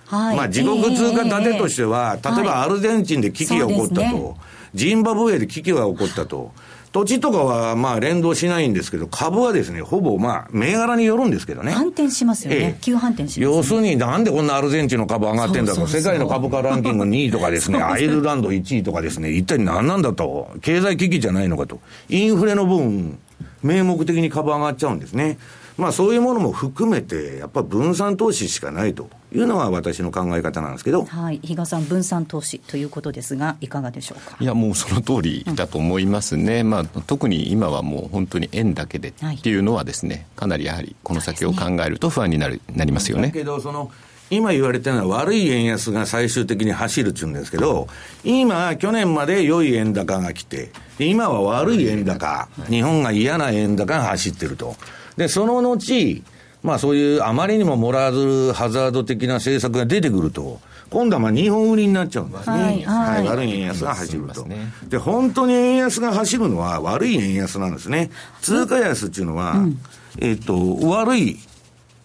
[0.06, 0.36] はい。
[0.36, 4.36] まあ自国通貨建てとしては、ええ例えばアルゼンチンで危機が起こったと、
[4.74, 6.52] ジンバブエで危機が起こったと、
[6.92, 11.70] 土地とかはまあ連動しないんですけど、株はですね、ほぼまあ銘柄によるんですけどね。
[11.70, 12.76] 反転しますよえね。
[12.76, 13.56] え急反転します、ね。
[13.56, 23.18] 要するになんでこんなアルゼンチンの株上がってんだと、世界の株価ランキング2位とかですね、アイルランド1位とかですね、一体何なんだと、経済危機じゃないのかと、インフレの分、
[23.62, 25.38] 名目的に株上がっちゃうんですね。
[25.78, 31.40] まあそういうものも含めて、やっぱ分散投資しかないというのが私の考え方なんですけど、はい。
[31.42, 34.36] 比嘉さん、分散投資ということですが、いかがでしょうか？
[34.40, 43.28] いやもうその通りだと思いますね、まあ、特に今はもう本当に円だけでっていうのはですね、かなりやはりこの先を考えると不安になるなりますよね。
[43.28, 43.90] だけど、その、
[44.30, 47.88] 今言われてるのは悪い円安が最終的に走るって言うんですけど、
[48.22, 54.76] 今、去年まで良い円高が来て、今は悪い円高、日本が嫌な円高が走ってると。
[55.16, 56.22] で、その後、
[56.62, 62.56] まあそういうあまりにもモラーズハザード的な政策が出てくると、今度はまあ日本売りになっちゃうんですね。
[62.56, 64.72] はい、はい、悪い円安が走ると、ね。
[64.88, 68.10] で、本当に円安が走るのは悪い円安なんですね。
[68.42, 69.78] 通貨安っていうのは、うん、
[70.18, 71.38] えっ、と、悪い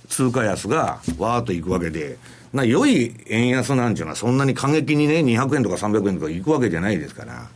[0.08, 2.18] 通貨安がわーっといくわけで、
[2.54, 7.50] な良い円安なんていうのはそんなに過激にね、200円とか300円とかいくわけじゃないですから。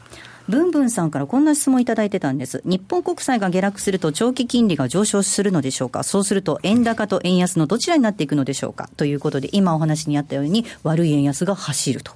[0.50, 2.64] ブンブンさんからこんな質問いただいてたんです。
[2.66, 6.02] 日本国債が下落すると長期金利が上昇するのでしょうか？
[6.02, 8.90] そうすると円高と円安のどちらになっていくのでしょうか？
[8.98, 12.14] ということで、今お話にあったように悪い円安が走ると。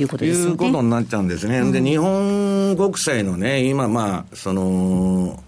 [0.00, 0.50] いうことですね。
[0.50, 1.60] いうことになっちゃうんですね。
[1.60, 5.40] うん、で、日本国債のね、今まあ、その、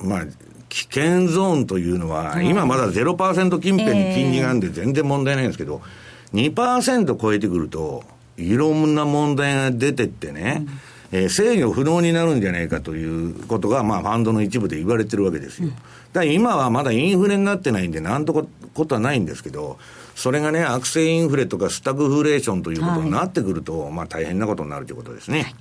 [0.00, 0.26] まあ、
[0.68, 5.80] 危険ゾーンというのは、今まだ0%近辺に金利があるんで全然問題ないんですけど、
[6.32, 8.02] 2%超えてくると、
[8.36, 15.70] いろんな問題が出てってね、うんえー、制御不能になるんじゃないかということが、まあ、ファンドの一部で言われてるわけですよ。
[16.12, 18.32] だ今はまだインフレになってないんで、なんと
[18.74, 19.78] ことはないんですけど、
[20.14, 25.40] それがね、悪性インフレとかスタグフレーションということになってくると、はい、まあ大変なことになるということですね。
[25.40, 25.54] はい、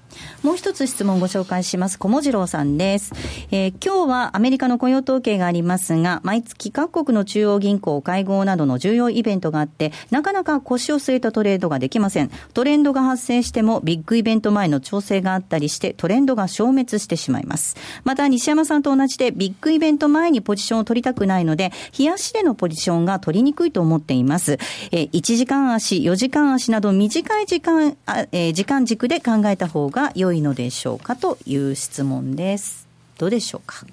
[0.44, 1.98] もう一つ質問ご紹介します。
[1.98, 3.14] 小文次郎さんです。
[3.52, 12.30] えー、今日はアメリカの雇用統計がありますが、毎月各国の中央銀行会合などの重要イベントがあって、なかなか腰を据えたトレードができません。
[12.54, 17.76] トレンドが発生しても、ビッグイベント前の調整があったりして、トレンドが消滅してしまいます。
[18.04, 24.60] また、西山さんと同じで、ビッグイベント前にポジションを取りたくないので、冷やしでのポジションが取りにくいと思っています。
[24.92, 27.96] えー1時間足、4時間足など短い時間、
[28.32, 32.83] えー、時間軸で考えた方が良いのでしょうかという質問です。
[33.24, 33.86] どうでしょうか？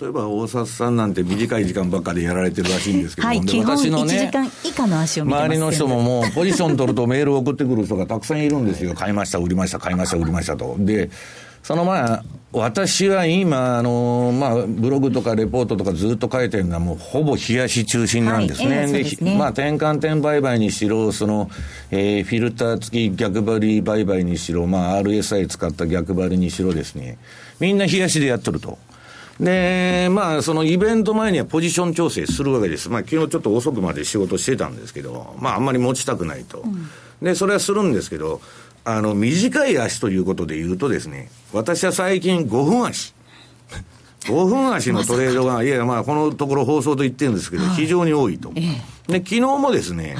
[0.00, 8.94] 例えば大札さんなんて短い時間ばっかりやられてるらしいんですけど、はい、基本1時間以下の足を周りの人ももうポジション取るとメールを送ってくる人がたくさんいるんですよ。
[8.94, 10.76] 買いました、売りました、買いました、売りましたと。
[10.78, 11.10] で、
[11.66, 18.82] そのまあ、私は今、あのまあ、ブログとかレポートとかずっと書いてるのは、もうほぼ冷やし中心なんですね。
[18.82, 21.50] はい、で、ね、まあ、転換点売買にしろ、その、
[21.90, 27.18] えー、フィルター付き逆張り売買にしろ、まあ、RSI 使った逆張りにしろですね、
[27.58, 28.78] みんな冷やしでやっとると。
[29.40, 32.88] で、まあ、そのイベント前にはポジション調整するわけです。
[32.88, 36.60] まあ、昨日ちょっと遅くまで仕事してたんですけど、まあ、あんまり持ちたくないと。
[36.60, 36.88] うん、
[37.20, 38.40] で、それはするんですけど、
[38.88, 43.14] あの、短い足ということで言うとですね、私は最近5分足。
[44.22, 48.52] 5分足のトレードが、いやまあ、このところ放送と言ってるんですけど、非常に多いと。
[49.08, 50.16] で、昨日もですね、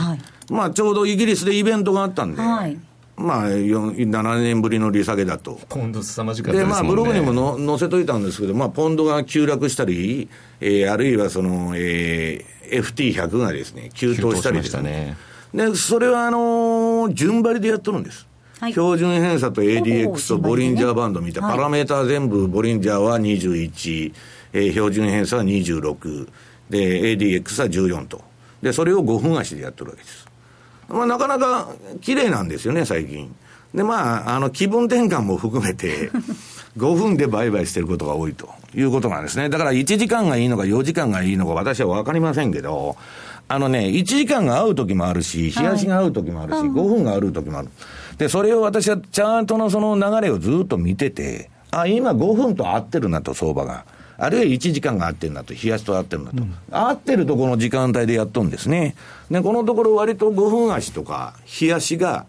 [0.51, 2.39] まあ、ちょうどイギリスでイベントがあったんで、
[3.17, 5.61] まあ、7年ぶりの利下げだと。
[5.69, 6.69] ポンド凄まじかったでね。
[6.69, 10.29] で、まあ、ブログにもの載せといたんですけど、まあ、ポンドが急落したり、
[10.61, 15.17] えー、あるいはその、えー、FT100 がですね、急騰したりですね。
[15.55, 18.27] で、それはあのー、順張りでやっとるんです。
[18.61, 24.15] はい、標準偏差と ADX とボリンジャーバンド見た、パラメーター全部、ボリンジャーは21、
[24.55, 26.29] えー、標準偏差は26、
[26.71, 28.23] で、ADX は14と。
[28.63, 30.27] で、それを5分足でやってるわけです。
[30.89, 31.69] まあ、なかなか
[32.01, 33.35] 綺麗なんですよね、最近。
[33.75, 36.11] で、まあ、あの、気分転換も含めて、
[36.79, 39.49] 5分で売買してることが多いということなんですね。
[39.49, 42.97] だから1時間がいいのか4時間がいいのか私は分かりませんけど、
[43.49, 47.69] あのね、1時間が合う時もあるし、冷やしが合う時もあるし、はい、5分が合う時もある。
[48.19, 53.85] で、それを私はチャートのその流れをずっと見てて、あ、今5分と合ってるなと、相場が。
[54.19, 56.43] あるいは1時間が合ってるなと、冷やしと合ってるなと。
[56.43, 58.97] うん、合ってるとこの時間帯でやっとんですね。
[59.31, 62.25] で、このところ割と5分足とか、冷やしが、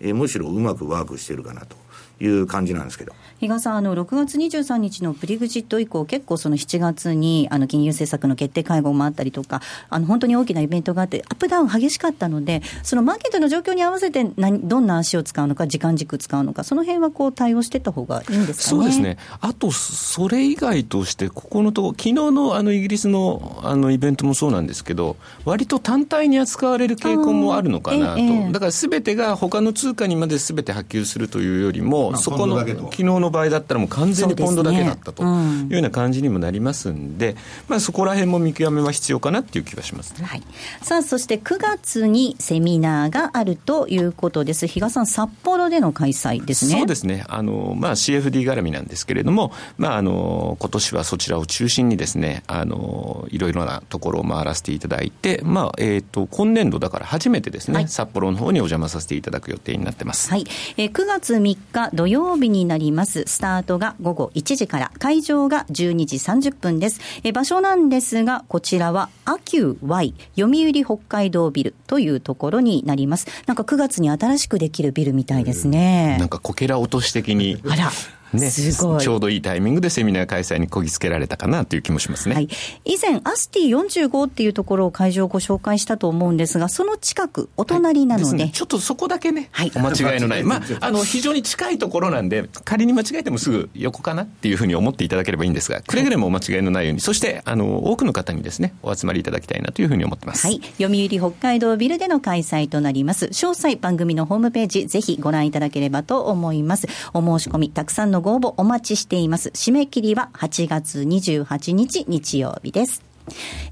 [0.00, 1.76] えむしろうまくワークしてるかなと。
[2.20, 3.12] いう感じなんですけど。
[3.40, 18.82] 比嘉さん、あの、6月23日のプリグジット以降、結構その7月に、あの、金融政策の決定会合もあったりとか、あの、本当に大きなイベントがあって、アップダウン激しかったので、そのマーケットの状況に合わせて何、どんな足を使うのか、時間軸使うのか、その辺はこう対応していった方がいいんですかね。
[18.82, 19.16] そうですね。
[19.40, 28.20] あと、それ以外として、ここのところ、昨日のあの、イギリスのあの、イベントもそうなんですけど、割と単体に扱われる傾向もあるのかなと。
[28.20, 37.36] ええ、だから、すべてが他の通貨にまですべて波及するというよりも、そこの、昨日の場合だったらもう完全にポンドだけだったというような感じにもなりますんで、
[37.68, 40.42] まあ、そこら辺も見極めは必要かなっていう気がしますね、はい、
[40.82, 44.66] さあそして9月にセミナーがあるということです。
[44.66, 46.78] 比嘉さん札幌での開催ですね。
[46.78, 47.24] そうですね。
[47.28, 60.44] あの、まあ、CFD 絡みなんですけれども、まあ、あの今年はそちらを中心にですねあのいろいろなところを回らせていただいて、まあえーと、今年度だから初めてですね、はい、札幌の方にお邪魔させていただく予定になってます、はい。
[60.76, 63.19] えー、9月3日土曜日になります。
[63.26, 67.00] スタートが午後1時から、会場が12時30分です。
[67.22, 73.26] え場所なんですが、こちらは、アキュー Y、読売北海道ビルというところになります。
[73.46, 76.16] なんか9月に新しくできるビルみたいですね。
[76.18, 77.60] なんかこけら落とし的に。
[77.68, 77.90] あら。
[78.32, 82.34] ね、すごいちょうどいいタイミングでセミナー開催にこぎつけられたかなという気もしますね。
[82.34, 82.48] はい。
[82.84, 88.24] 以前、アスティ45っていうところを会場をご紹介したと思うんですが、その近く、お隣なので。
[88.24, 90.44] ですねちょっとそこだけね、はいお間違いのない。
[90.44, 100.46] まあ、あの、非常に近いところなんで、仮に間違えてもすぐ横かなっていうふうに思っていただければいいんですが、くれぐれもお間違いのないように、そして、あの、多くの方にですね、お集まりいただきたいなというふうに思ってます。
[100.46, 100.60] はい。
[100.78, 103.26] 読売北海道ビルでの開催となります。
[103.26, 106.86] 詳細番組のホームページ、ぜひご覧いただければと思います。
[107.14, 109.50] お申し込み、たくさんのご応募お待ちしています。
[109.50, 113.02] 締め切りは8月28日日曜日です。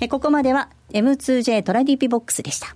[0.00, 2.74] えここまでは M2J トラディピボックスでした。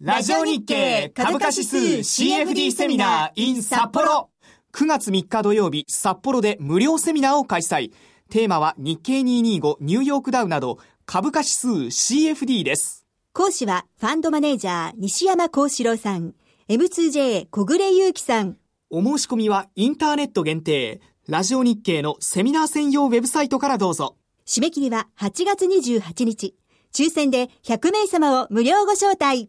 [0.00, 4.30] ラジオ日経株価指数 CFD セミナー in 札幌
[4.72, 7.92] 9月3日土曜日札幌で無料セミナーを開催
[8.28, 13.04] テーマは日経225ニューヨークダウなど株価指数 CFD です
[13.36, 16.34] 講師はファンドマネージャー西山幸四郎さん、
[16.68, 18.58] M2J 小暮祐樹さん。
[18.90, 24.18] お申し込みはインターネット限定ラジオ日経のセミナー専用ウェブサイトからどうぞ。
[24.44, 26.54] 締め切りは8月28日。
[26.92, 29.48] 抽選で100名様を無料ご招待。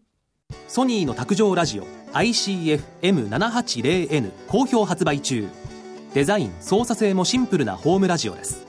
[0.69, 5.49] ソニーの卓上ラジオ ICF-M780N 好評発売中。
[6.13, 8.65] デザイン操作性もシンプルなホームラジオです。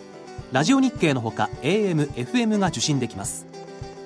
[0.50, 3.46] ラジオ日経のほか AM、FM が受信できます。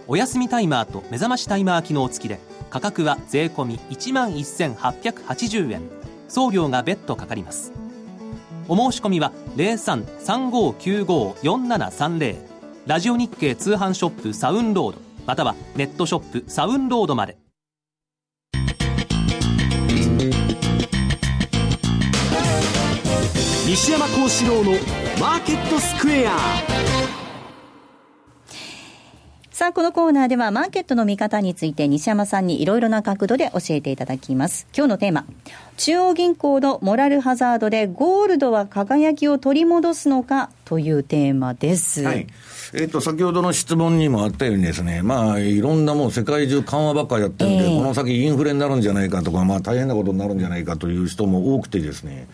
[0.09, 2.39] お休みタイマーと目覚ましタイマー機能付きで
[2.69, 5.89] 価格は税込1万1880円。
[6.29, 7.73] 送料が別途かかります
[8.73, 12.37] お申し込みは03-3595-4730
[12.87, 17.37] ラジオ日経通販ショップサウンロードまたはネットショップサウンロードまで。
[23.67, 24.71] 西山幸四郎の
[25.21, 26.37] マーケットスクエア。
[29.61, 34.67] さあ、このコーナーではマーケットの見方について西山さんにいろいろな角度で教えていただきます。
[34.75, 35.27] 今日のテーマ、
[35.77, 42.03] 中央銀行のモラルハザードでゴールドは輝きを取り戻すのかというテーマです。
[42.05, 42.27] はい。
[42.73, 52.29] えっ、と、先ほどの質問にもあったようにですね、まあ、いろんなもう世界中緩和ばっかりやってるんで、ええこの先インフレになるんじゃないかとか、まあ大変なことになるんじゃないかという人も多くてですね、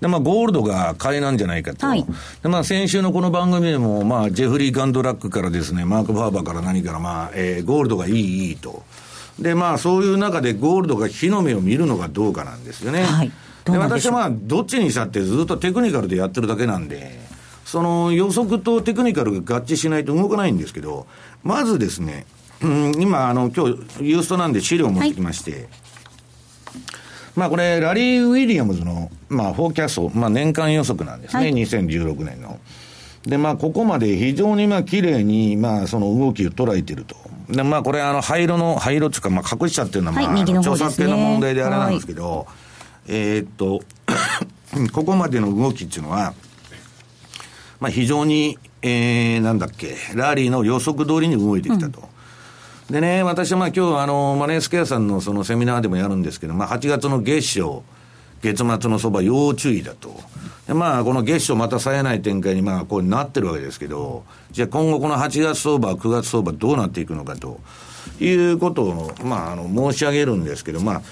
[0.00, 1.86] で、まあ、ゴールドが買いなんじゃないかと。
[1.86, 2.04] はい
[2.42, 8.82] で、まあ、先週のこの番組でも、まあ、ジェフリー・ガンドラックからですね、マーク・ファーバーから何から、まあ、えーゴールドがいい、いいと。
[9.38, 13.02] で、まあ、そういう中でゴールドが日の目を見るのかどうかなんですよね。
[13.02, 13.32] はい
[13.64, 17.18] で、私はまあ、どっちにしたってずっとテクニカルでやってるだけなんで、
[17.64, 21.06] その予測とテクニカルが合致しないと動かないんですけど、
[21.42, 22.26] まずですね、
[22.62, 25.68] うん、今、あの、今日、ユーストなんで資料を持ってきまして、
[27.36, 32.58] まあこれ、ラリー・ウィリアムズの、まあ、フォーキャスト、まあ年間予測なんですね、はい2016年の。
[33.22, 37.16] で、まあここまで非常にまあ綺麗に、まあその動きを捉えていると。
[37.48, 42.46] で、まあこれ、あの、灰色の、灰色っていうか、まあ隠しちゃってるのは、まあ、はいね作権の問題であれなんですけど、
[43.06, 43.82] えーっと、
[44.92, 46.34] ここまでの動きっていうのは、
[47.78, 52.09] まあ非常に、えー、なんだっけ、ラリーの予測通りに動いてきたと。
[52.90, 57.82] でね、私はまあ今日、あの、マネースケアさんのそのセミナーでもやるんですけど、まあ8月の月初、
[58.42, 60.18] 月末のそば要注意だと。
[60.66, 67.60] でまあこの月初また冴えない展開にまあこうなってるわけですけど、じゃあ今後この8月相場、9月相場どうなっていくのかと
[68.18, 71.02] いうことを、まああの申し上げるんですけど、まあ、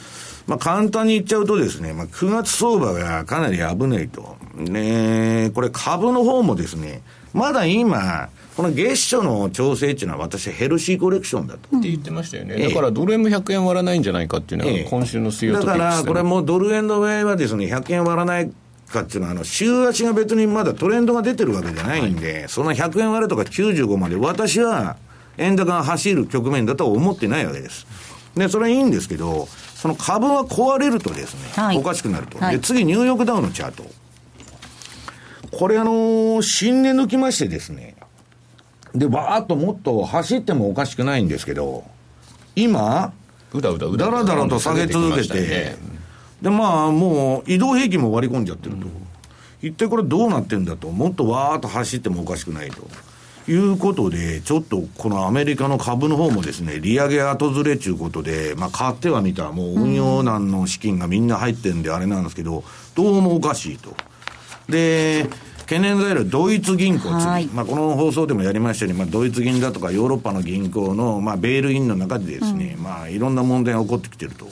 [0.48, 4.36] まあ簡単に言っちゃうとですね、まあ9月相場がかなり危ないと。
[4.56, 7.02] ねこれ株の方もですね、
[7.32, 11.76] まだ今、この月初の調整っていうのは私ヘルシーコレクションだと。
[11.76, 18.50] って言ってましたよね、ええだからドル円も100円割らないんじゃないかっていうのが、ええ今週の水曜だから、これもうドル円の場合はですね、100円割らない
[18.90, 24.96] かっていうのは、あの、週足が別にまだトレンドが出てるわけじゃないんで、その100円割るとか95まで、私は
[25.36, 27.86] 円高が走る局面だとは思ってないわけです。
[28.34, 29.46] で、それはいいんですけど、
[29.76, 32.38] その株が壊れるとですね、はいおかしくなると。
[32.40, 33.84] はいで、次、ニューヨークダウのチャート。
[35.52, 37.94] これあのー新年抜きましてですね、
[38.94, 41.84] で、わーっともっと走ってもおかしくないんですけど、
[42.56, 43.12] 今、
[43.52, 45.76] うだうだうだだらだらと下げ続けて、
[46.42, 48.86] で、まあ、もう移動平均も割り込んじゃってると。
[49.60, 50.88] 一体これどうなってんだと。
[50.88, 52.86] もっとわーっと走ってもおかしくないと。
[53.50, 62.62] いうことで、ちょっとこのアメリカの株の方もですね、利上げ後ずれということで、まあ、買ってはみた、もう運用難の資金がみんな入ってるんであれなんですけど、
[62.94, 63.94] どうもおかしいと。
[64.68, 65.28] で、
[65.68, 67.10] 懸念材料、ドイツ銀行、
[67.52, 74.46] まあ、この放送でもやりましたように、まあ、ドイツ銀だとかヨーロッパの銀行の、まあ、ベールインの中でですね、まあ、いろんな問題が起こってきてると。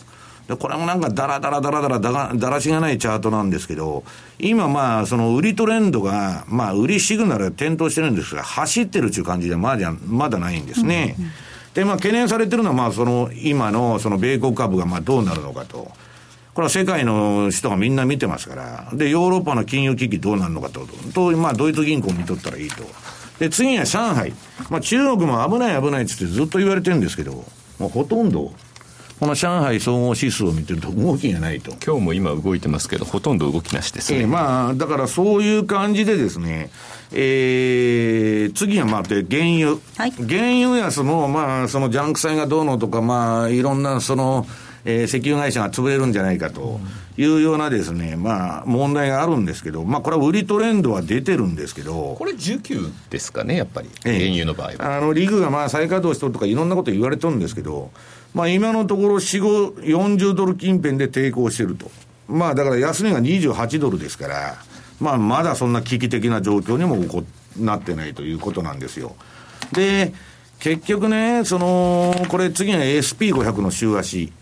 [0.46, 4.04] で、これもなんかダラダラダラダラだがだらしがないチャートなんですけど、
[4.38, 11.16] 今まあ、その売りトレンドが、まあ、売りシグナルが点灯してるんですが、走ってるっていう感じでまだ、まだないんですね。
[11.72, 15.90] で、まあ、懸念されてるのは、まあ、その、今の、その、米国株が、まあ、どうなるのかと。
[16.56, 18.88] これは世界の人がみんな見てますから。
[18.94, 20.86] で、ヨーロッパの金融危機どうなるのかと。
[21.12, 22.82] と、まあ、ドイツ銀行見とったらいいと。
[23.38, 24.32] で、次は上海。
[24.70, 27.44] まあ、中国も危ない危ないっつってずっと言われてるんですけど、
[27.78, 28.54] もうほとんど、
[29.20, 31.72] この上海総合指数を見てると動きがないと。
[31.84, 34.20] 今日も今動いてますけど、ほとんど動きなしですね。
[34.20, 36.70] えー、まあ、だからそういう感じでですね、
[37.12, 39.72] えー、次はまあ、原油。
[39.98, 44.46] はい、原油安も、まあ、そのジャンク債がどうのとか、まあ、いろんな、その、
[44.88, 46.78] えー、石油会社が潰れるんじゃないかと
[47.18, 52.14] いうようなですね、まあ、問題があるんですけど、まあ、これは売りトレンドは出てるんですけど。
[52.16, 53.90] これ19ですかね、やっぱり。
[54.04, 54.96] 原油の場合は。
[54.96, 57.90] あの、リグがまあ、再稼働しとるとかいろんなこと言われてるんですけど、
[58.32, 61.90] まあ、今のところ4、5、40ドル近辺で抵抗してると。
[62.28, 64.56] まあ、だから安値が28ドルですから、
[65.00, 67.24] まあ、まだそんな危機的な状況にもこ
[67.58, 69.16] なってないということなんですよ。
[69.72, 70.12] で、
[70.60, 74.32] 結局ね、その、これ次が SP500 の週足。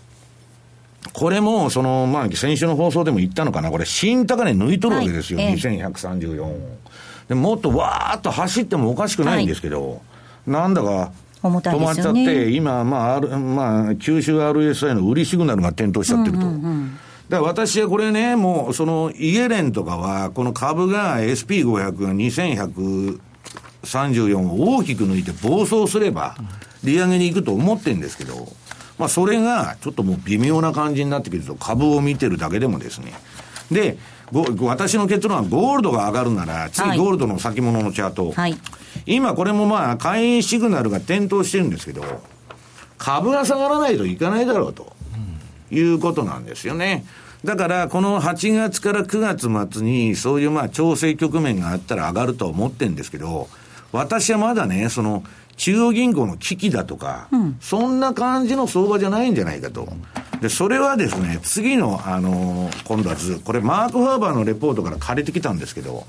[1.17, 6.53] これも、その、まあ、先週の放送でも言ったのかな、これ、新高値抜いとるわけですよ、はい、2134
[7.29, 9.95] でもっとわーっと走ってもおかしくないんですけど、は
[10.47, 16.45] い、なんだか、止まっちゃって、今、まあ、まあ、九州 RSI の売りシグナルが点灯しちゃってると。
[16.45, 16.99] うんうんうん。
[17.29, 22.13] だから私はこれね、もう、その、イエレンとかは、この株が SP500 が
[23.85, 26.35] 2134を大きく抜いて暴走すれば、
[26.83, 28.49] 利上げに行くと思ってるんですけど、
[28.97, 33.13] まあ、それが、ちょっともう微妙な感じになってくると、株を見てるだけでもですね。
[33.71, 33.97] で、
[34.31, 38.31] 私の結論はゴールドが上がるなら、次ゴールドの先物のチャート。
[38.31, 38.57] はい、
[39.05, 42.03] 今これもまあ、会員シグナルが点灯してるんですけど、
[42.97, 44.95] 株が下がらないといかないだろうと、
[45.71, 47.05] いうことなんですよね。
[47.43, 53.47] だから、この8月から9月末に、そういうまあ調整局面があったら上がると思ってるんですけど、
[53.91, 55.23] 私はまだね、その、
[55.57, 59.87] 中央銀行の危機だとか、うん、そんな感じの相場じゃないんじゃないかと。
[60.41, 66.05] で、それはですね、次の、あのー、今度はこれマーク・ファーバーのレポートから借りてきたんですけど、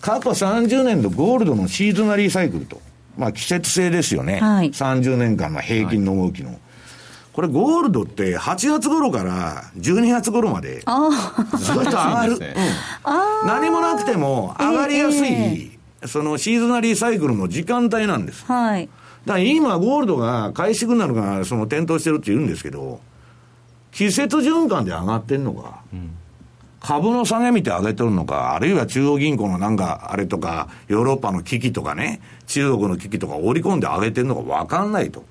[0.00, 2.80] 過去30年のゴールドのシーズナリーサイクルと。
[3.16, 4.40] まあ季節性ですよね。
[4.40, 6.50] はい、30年間の平均の動きの。
[6.50, 6.58] はい
[7.36, 12.54] これゴールドって8月頃から12月頃までずっと上がる、 ね。
[13.04, 15.75] うん、何もなくても上がりやすい、えー
[16.06, 18.44] そのシーズナリーサイクルの時間帯なんです。
[18.46, 18.88] はい。
[19.26, 23.00] だから今、ゴールドが、買いシグナルがその点灯してるって言うんですけど、
[23.90, 26.10] 季節循環で上がってんのか、うん、
[26.80, 35.24] 株の下げ見て上げてるのか、あるいは中央銀行のなんか、あれとか、ヨーロッパの危機とかね、中国の危機とか織り込んで上げてるのか分かんないと。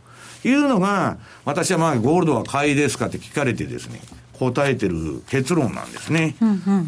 [0.44, 4.02] いうのが、私はまあ、ゴールドは買いですかって聞かれてですね、
[4.34, 6.36] 答えてる結論なんですね。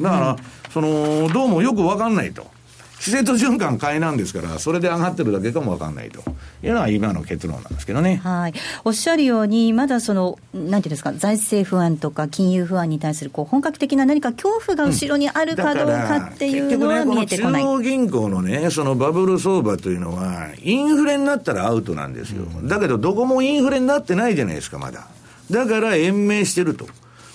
[0.02, 0.38] だから、
[0.72, 2.57] その、どうもよく分かんないと。
[3.00, 6.20] 季節循環買いなんですから、それで上がってるだけかもわかんないと
[6.64, 8.20] いうのは今の結論なんですけどね。
[8.24, 8.54] はい。
[8.84, 17.64] おっしゃるように、まだその、なんていうんですか、財政不安とか金融不安に対するこう本格的な何か恐怖が後ろにあるかどうかっていうのは見えてこない。
[17.64, 22.46] 中央銀行のね、そのバブル相場というのは、インフレになったらアウトなんですよ。
[22.64, 25.08] だけど、どこもインフレになってないじゃないですか、まだ。
[25.52, 26.88] だから延命してると。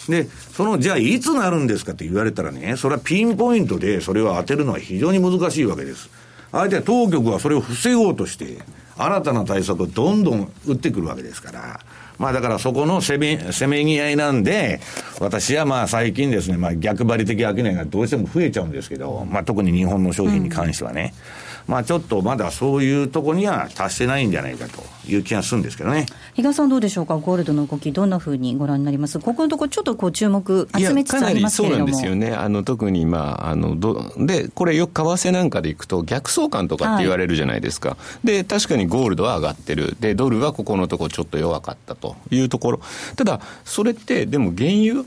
[0.09, 6.11] で、その、じゃあいつなるんですかって言われたらね、それはピンポイントでそれを当てるのは非常に難しいわけです。
[6.51, 8.59] 相手は当局はそれを防ごうとして、
[8.97, 11.81] 新たな対策をどんどん打ってくるわけですから、
[12.19, 14.81] まあだからそこのせめ、せめぎ合いなんで、
[15.19, 21.15] 私はまあ最近ですね、まあ逆張り的商いがどうしても増えちゃうんですけど、まあ特に日本の商品に関してはね。
[21.37, 26.07] うんまあ、ちょっとまだそういうところには達してないんじゃないかという気がするんですけどね。
[26.35, 31.93] 比嘉さん、どうでしょうか、ゴールドの動き、どんなふうにご覧になります、ここのところ、ちょっとこう注目、集めつつありますけれども。
[31.93, 42.81] そうなんですよね、あの特に、まあ、あのどでこれ、よく為替なんかでいくと、逆相関とかって言われるじゃないですか、はい、で確かにゴールドは上がってる、でドルはここのところ、ちょっと弱かったというところ、
[43.17, 45.05] ただ、それって、でも原油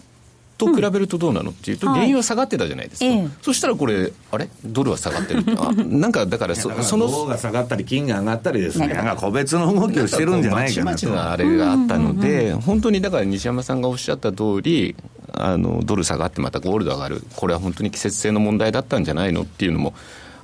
[0.57, 5.43] と比べるとどうなのっていうと、原油は下がってたじゃないですか、はい、そしたらこれ、あれ、ドルは下がってる？
[5.59, 7.07] あなんかだからそ、その。
[7.07, 11.09] 銅が下がったり、金が上がったりですね、なんか個別の動きをしてるんじゃないかなと。
[11.09, 14.95] なあれがあったので、本当にだから西山さんがおっしゃった通り、
[15.33, 19.93] あのドル下がってまたゴールド上がる、これは本当に季節性の問題だったんじゃないのっていうのも。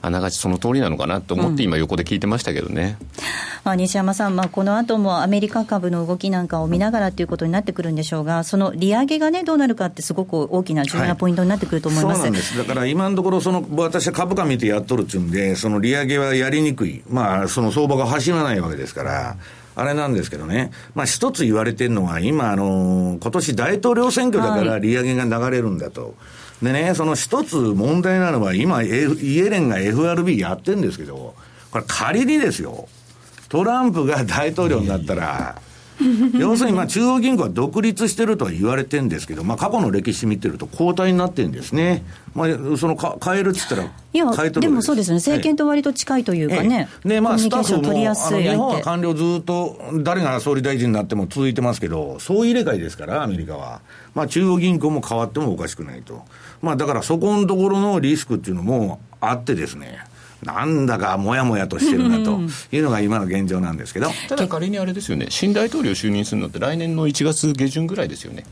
[0.01, 3.07] あながちその通りなのかなと思って、今、横で聞いてましたけどね、うん、
[3.65, 19.37] まあ、西山さん、まあ、この後もアメリカ株の動きなんかを見ながらということになってくるんでしょうが、その利上げが、ね、どうなるかって、すごく大きな重要なポイントになってくると思います、はい、そうなんですだから今のところその、私は株価見てやっとるっちゅうんで、その利上げはやりにくい、まあ、その相場が走らないわけですから。
[19.73, 26.15] あれなんですけどね、まあ一つ言われてるのは、今、あの、今年大統領選挙だから利上げが流れるんだと。
[26.61, 31.33] でね、その一つ問題なのは、今、F、イエレンが FRB やってるんですけど、
[31.71, 32.87] これ仮にですよ、
[33.49, 35.61] トランプが大統領になったら、
[36.37, 42.03] 要するに、まあ、中央銀行は独立してるとは言われてるんですけど、まあ、過去の歴史見てると、交代になってるんですね。
[42.33, 53.81] まあ、そのか変えるっつったら、いや、でもそうですね、政権と割と近いというかね、ええ、で、まあ、スタッフも、取りやすい日本は官僚ずっと、誰が総理大臣になっても続いてますけど、そういう入れ替えですから、アメリカは。
[54.13, 56.23] まあ、中央銀行も変わってもおかしくないと。
[56.61, 59.99] まあ、だからそこのところのリスクっていうのもあってですね。
[60.43, 62.39] なんだかもやもやとしてるなと
[62.71, 64.09] いうのが今の現状なんですけど。
[64.27, 68.43] ただ仮にあれですよね、新大統領就任するのって来年の1月下旬ぐらいですよね。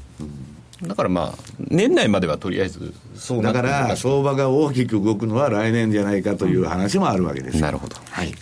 [0.84, 2.94] だからまあ、年内まではとりあえず。
[3.16, 8.34] そうだから相場が大きく動くのは来年じゃないかという話もあるわけです、うん、なるほど、はい、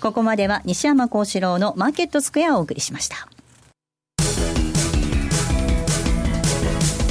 [0.00, 3.28] ここまでは西山幸四郎のマーケットスクエアをお送りしました。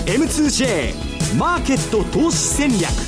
[0.06, 0.94] M2J
[1.38, 3.05] マーケット投資戦略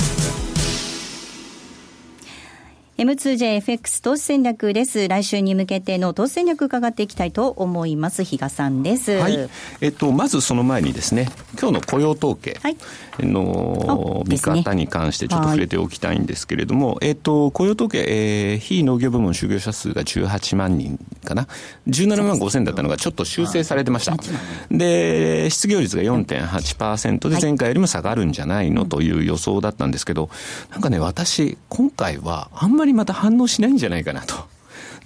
[2.98, 5.08] M2JFX 投資戦略です。
[5.08, 8.24] 来週に向けての投資戦略伺っていきたいと思います。
[8.24, 9.12] 比嘉さんです。
[9.20, 9.50] はい。
[9.82, 11.30] えっと、まずその前にですね、
[11.60, 12.60] 今日の雇用統計
[13.26, 21.48] の見方に関してちょっと触れておきたいんですけれども、ね、えっと、雇用統計、えー、非農業部門就業者数が18万人かな。
[21.88, 24.18] 17万5千だったのがちょっと修正されてました。
[24.72, 30.32] で、失業率が4.8%で前回よりも下がるんじゃないのという予想だったんですけど、
[30.72, 34.57] なんかね、私、今回はあんまりりまた反応しないんじゃないかなと。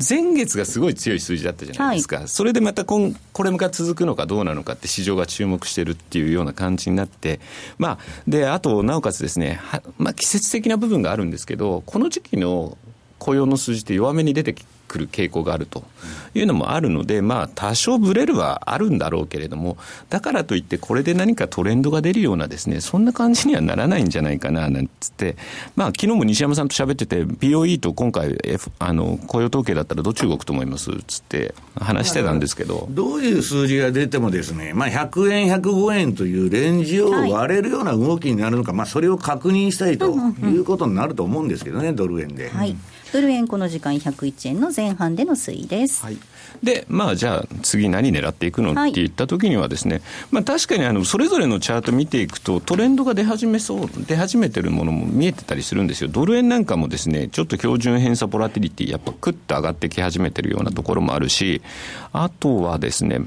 [0.07, 7.39] 前月がすごい強い数字だったじゃないですか、はい、それでまた今これが続くのかどうなのかって市場が注目してるっていうような感じになって、
[7.77, 9.59] まあ、であと、なおかつですね、
[9.97, 12.77] まあ、季節的な部分があるんですけど、この時期の
[13.19, 14.55] 雇用の数字って弱めに出て
[14.91, 15.85] くる傾向があると
[16.33, 19.77] いうのもあるので、まあ、多少ブレるはあるんだろうけれども、
[20.09, 25.37] だからといって、これで何かトレンドが出るようなですね、そんな感じにはならないんじゃないかな、なんつって、
[25.77, 32.87] まあ、昨日も西山さんと喋ってて、POE と今回、F、あの、雇用統計だったらどっち動くと思いますつって話してたんですけど。
[32.91, 42.49] どういう数字が出てもですね、まあ、100円、105円というレンジを割れるような動きになるのか、はい、まあ、それを確認したいということになると思うんですけどね、ドル円で。
[42.49, 42.75] はい
[43.11, 46.03] ドル円この時間101円の前半での推移です。
[46.03, 46.17] はい
[46.63, 50.01] で、まあ、じゃあ、次何狙っていくの、って言った時にはですね、
[50.31, 56.09] まあ、確かにあの、それぞれのチャート見ていくと、トレンドが出始めそう、出始めてるものも見えてたりするんですよ。
[56.09, 61.61] ドル円なんかもですね、ちょっと標準偏差ボラティリティ、やっぱクッと上がってき始めてるようなところもあるし、
[62.13, 63.21] あとはですね、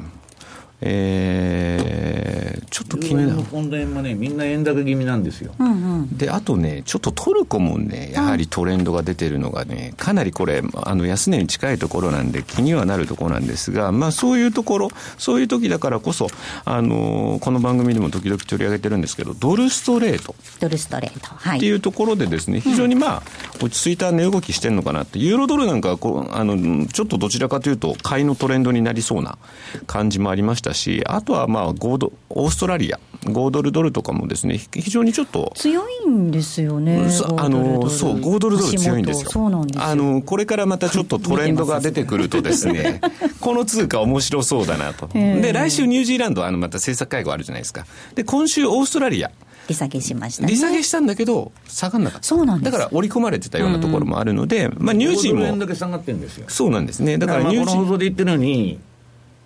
[0.87, 3.43] えー、ちょっと気になる。
[3.43, 5.55] ポンド円もね、みんな円高気味なんですよ。
[5.59, 5.73] うんう
[6.03, 16.29] ん、で、あとね、ちょっとトルコもね、やはりトレンドが出てるのがね、かなりこれ、あの安値に近いところなんで、気にはなるところなんですが、まあそういうところ、そういう時だからこそ、
[16.67, 20.35] あのこの番組でも時々取り上げてるんですけど、ドルストレート。
[20.61, 21.35] ドルストレート。
[21.35, 21.59] はい。
[21.59, 23.23] っていうところでですね、非常にまあ、
[23.63, 29.39] 落ち着いた値動きしてるのかなって、ユーロドルなんかはこう、あの、ちょっとどちらかというと、買いのトレンドになりそうな
[29.87, 35.53] 感じもありましたし、あとはまあ5ド、オーストラリア、5ドルドルとかもですね、非常にちょっと。
[35.57, 37.09] 強いんですよね。
[37.37, 39.31] あの、そう、5ドルドル強いんですよ。
[39.31, 43.01] そうなんですあの、これからまたちょっと トレンドが出てくるとですね、
[43.41, 45.09] この通貨面白そうだなと。
[45.13, 47.87] で、来週ニュージーランド、あの、また政策会合あるじゃないですか。
[48.15, 49.31] で、今週オーストラリア。
[49.69, 52.27] 利下げしました、ね、利下げしたんだけど、下がんなかった。
[52.27, 55.47] そうなんだから織り込まれてたようなところもあるので、うん、まあニュージーも。
[55.47, 56.45] 円だけ下がってるんですよ。
[56.49, 57.19] そうなんですね。
[57.19, 58.79] だからニュージー。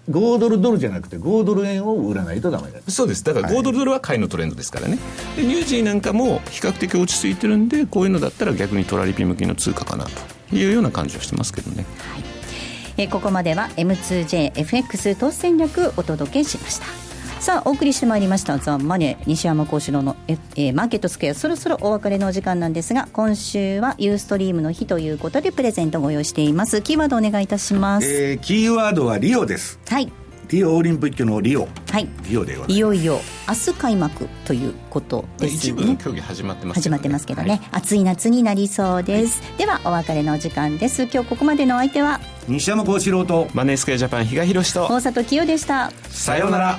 [0.08, 3.24] 5ドルドルじゃなくて5ドル円を売らないとダメだそうです。
[3.24, 4.98] だから5ドルドルは買いのトレンドですからね、
[5.36, 10.06] でニュージーなんかも比較的落ち着いてるんでこういうのだったら逆にトラリピ向きの通貨かな
[10.50, 12.24] というような感じはしてますけどね、はい。
[12.96, 17.07] えー、ここまでは M2JFX 投資戦略お届けしました
[17.40, 21.34] さあお送りしてまいりましたザ・マネー西山幸四郎のえ、えー、マーケットスクエア。
[21.34, 26.82] そろそろお別れのお時間なんですが今週はユーストリームの日ということでプレゼントご用意しています。
[26.82, 29.78] キーワードお願いいたします、えー、キーワードはリオです。
[29.88, 30.12] はい。
[30.48, 31.68] リオオリンピックのリオ。
[31.90, 32.08] はい。
[32.28, 32.72] リオでございます。
[32.72, 35.56] いよいよ明日開幕ということですね。
[35.56, 41.04] 一部の競技始まってます、ね、始まってますけどね、はい、暑い夏になりそうです、はい、ではお別れのお時間です。
[41.04, 42.20] 今日ここまでのお相手は？
[42.48, 44.88] 西山幸四郎とマネースクエアジャパン比嘉宏と。
[44.88, 45.92] 大里清でした。
[46.08, 46.78] さようなら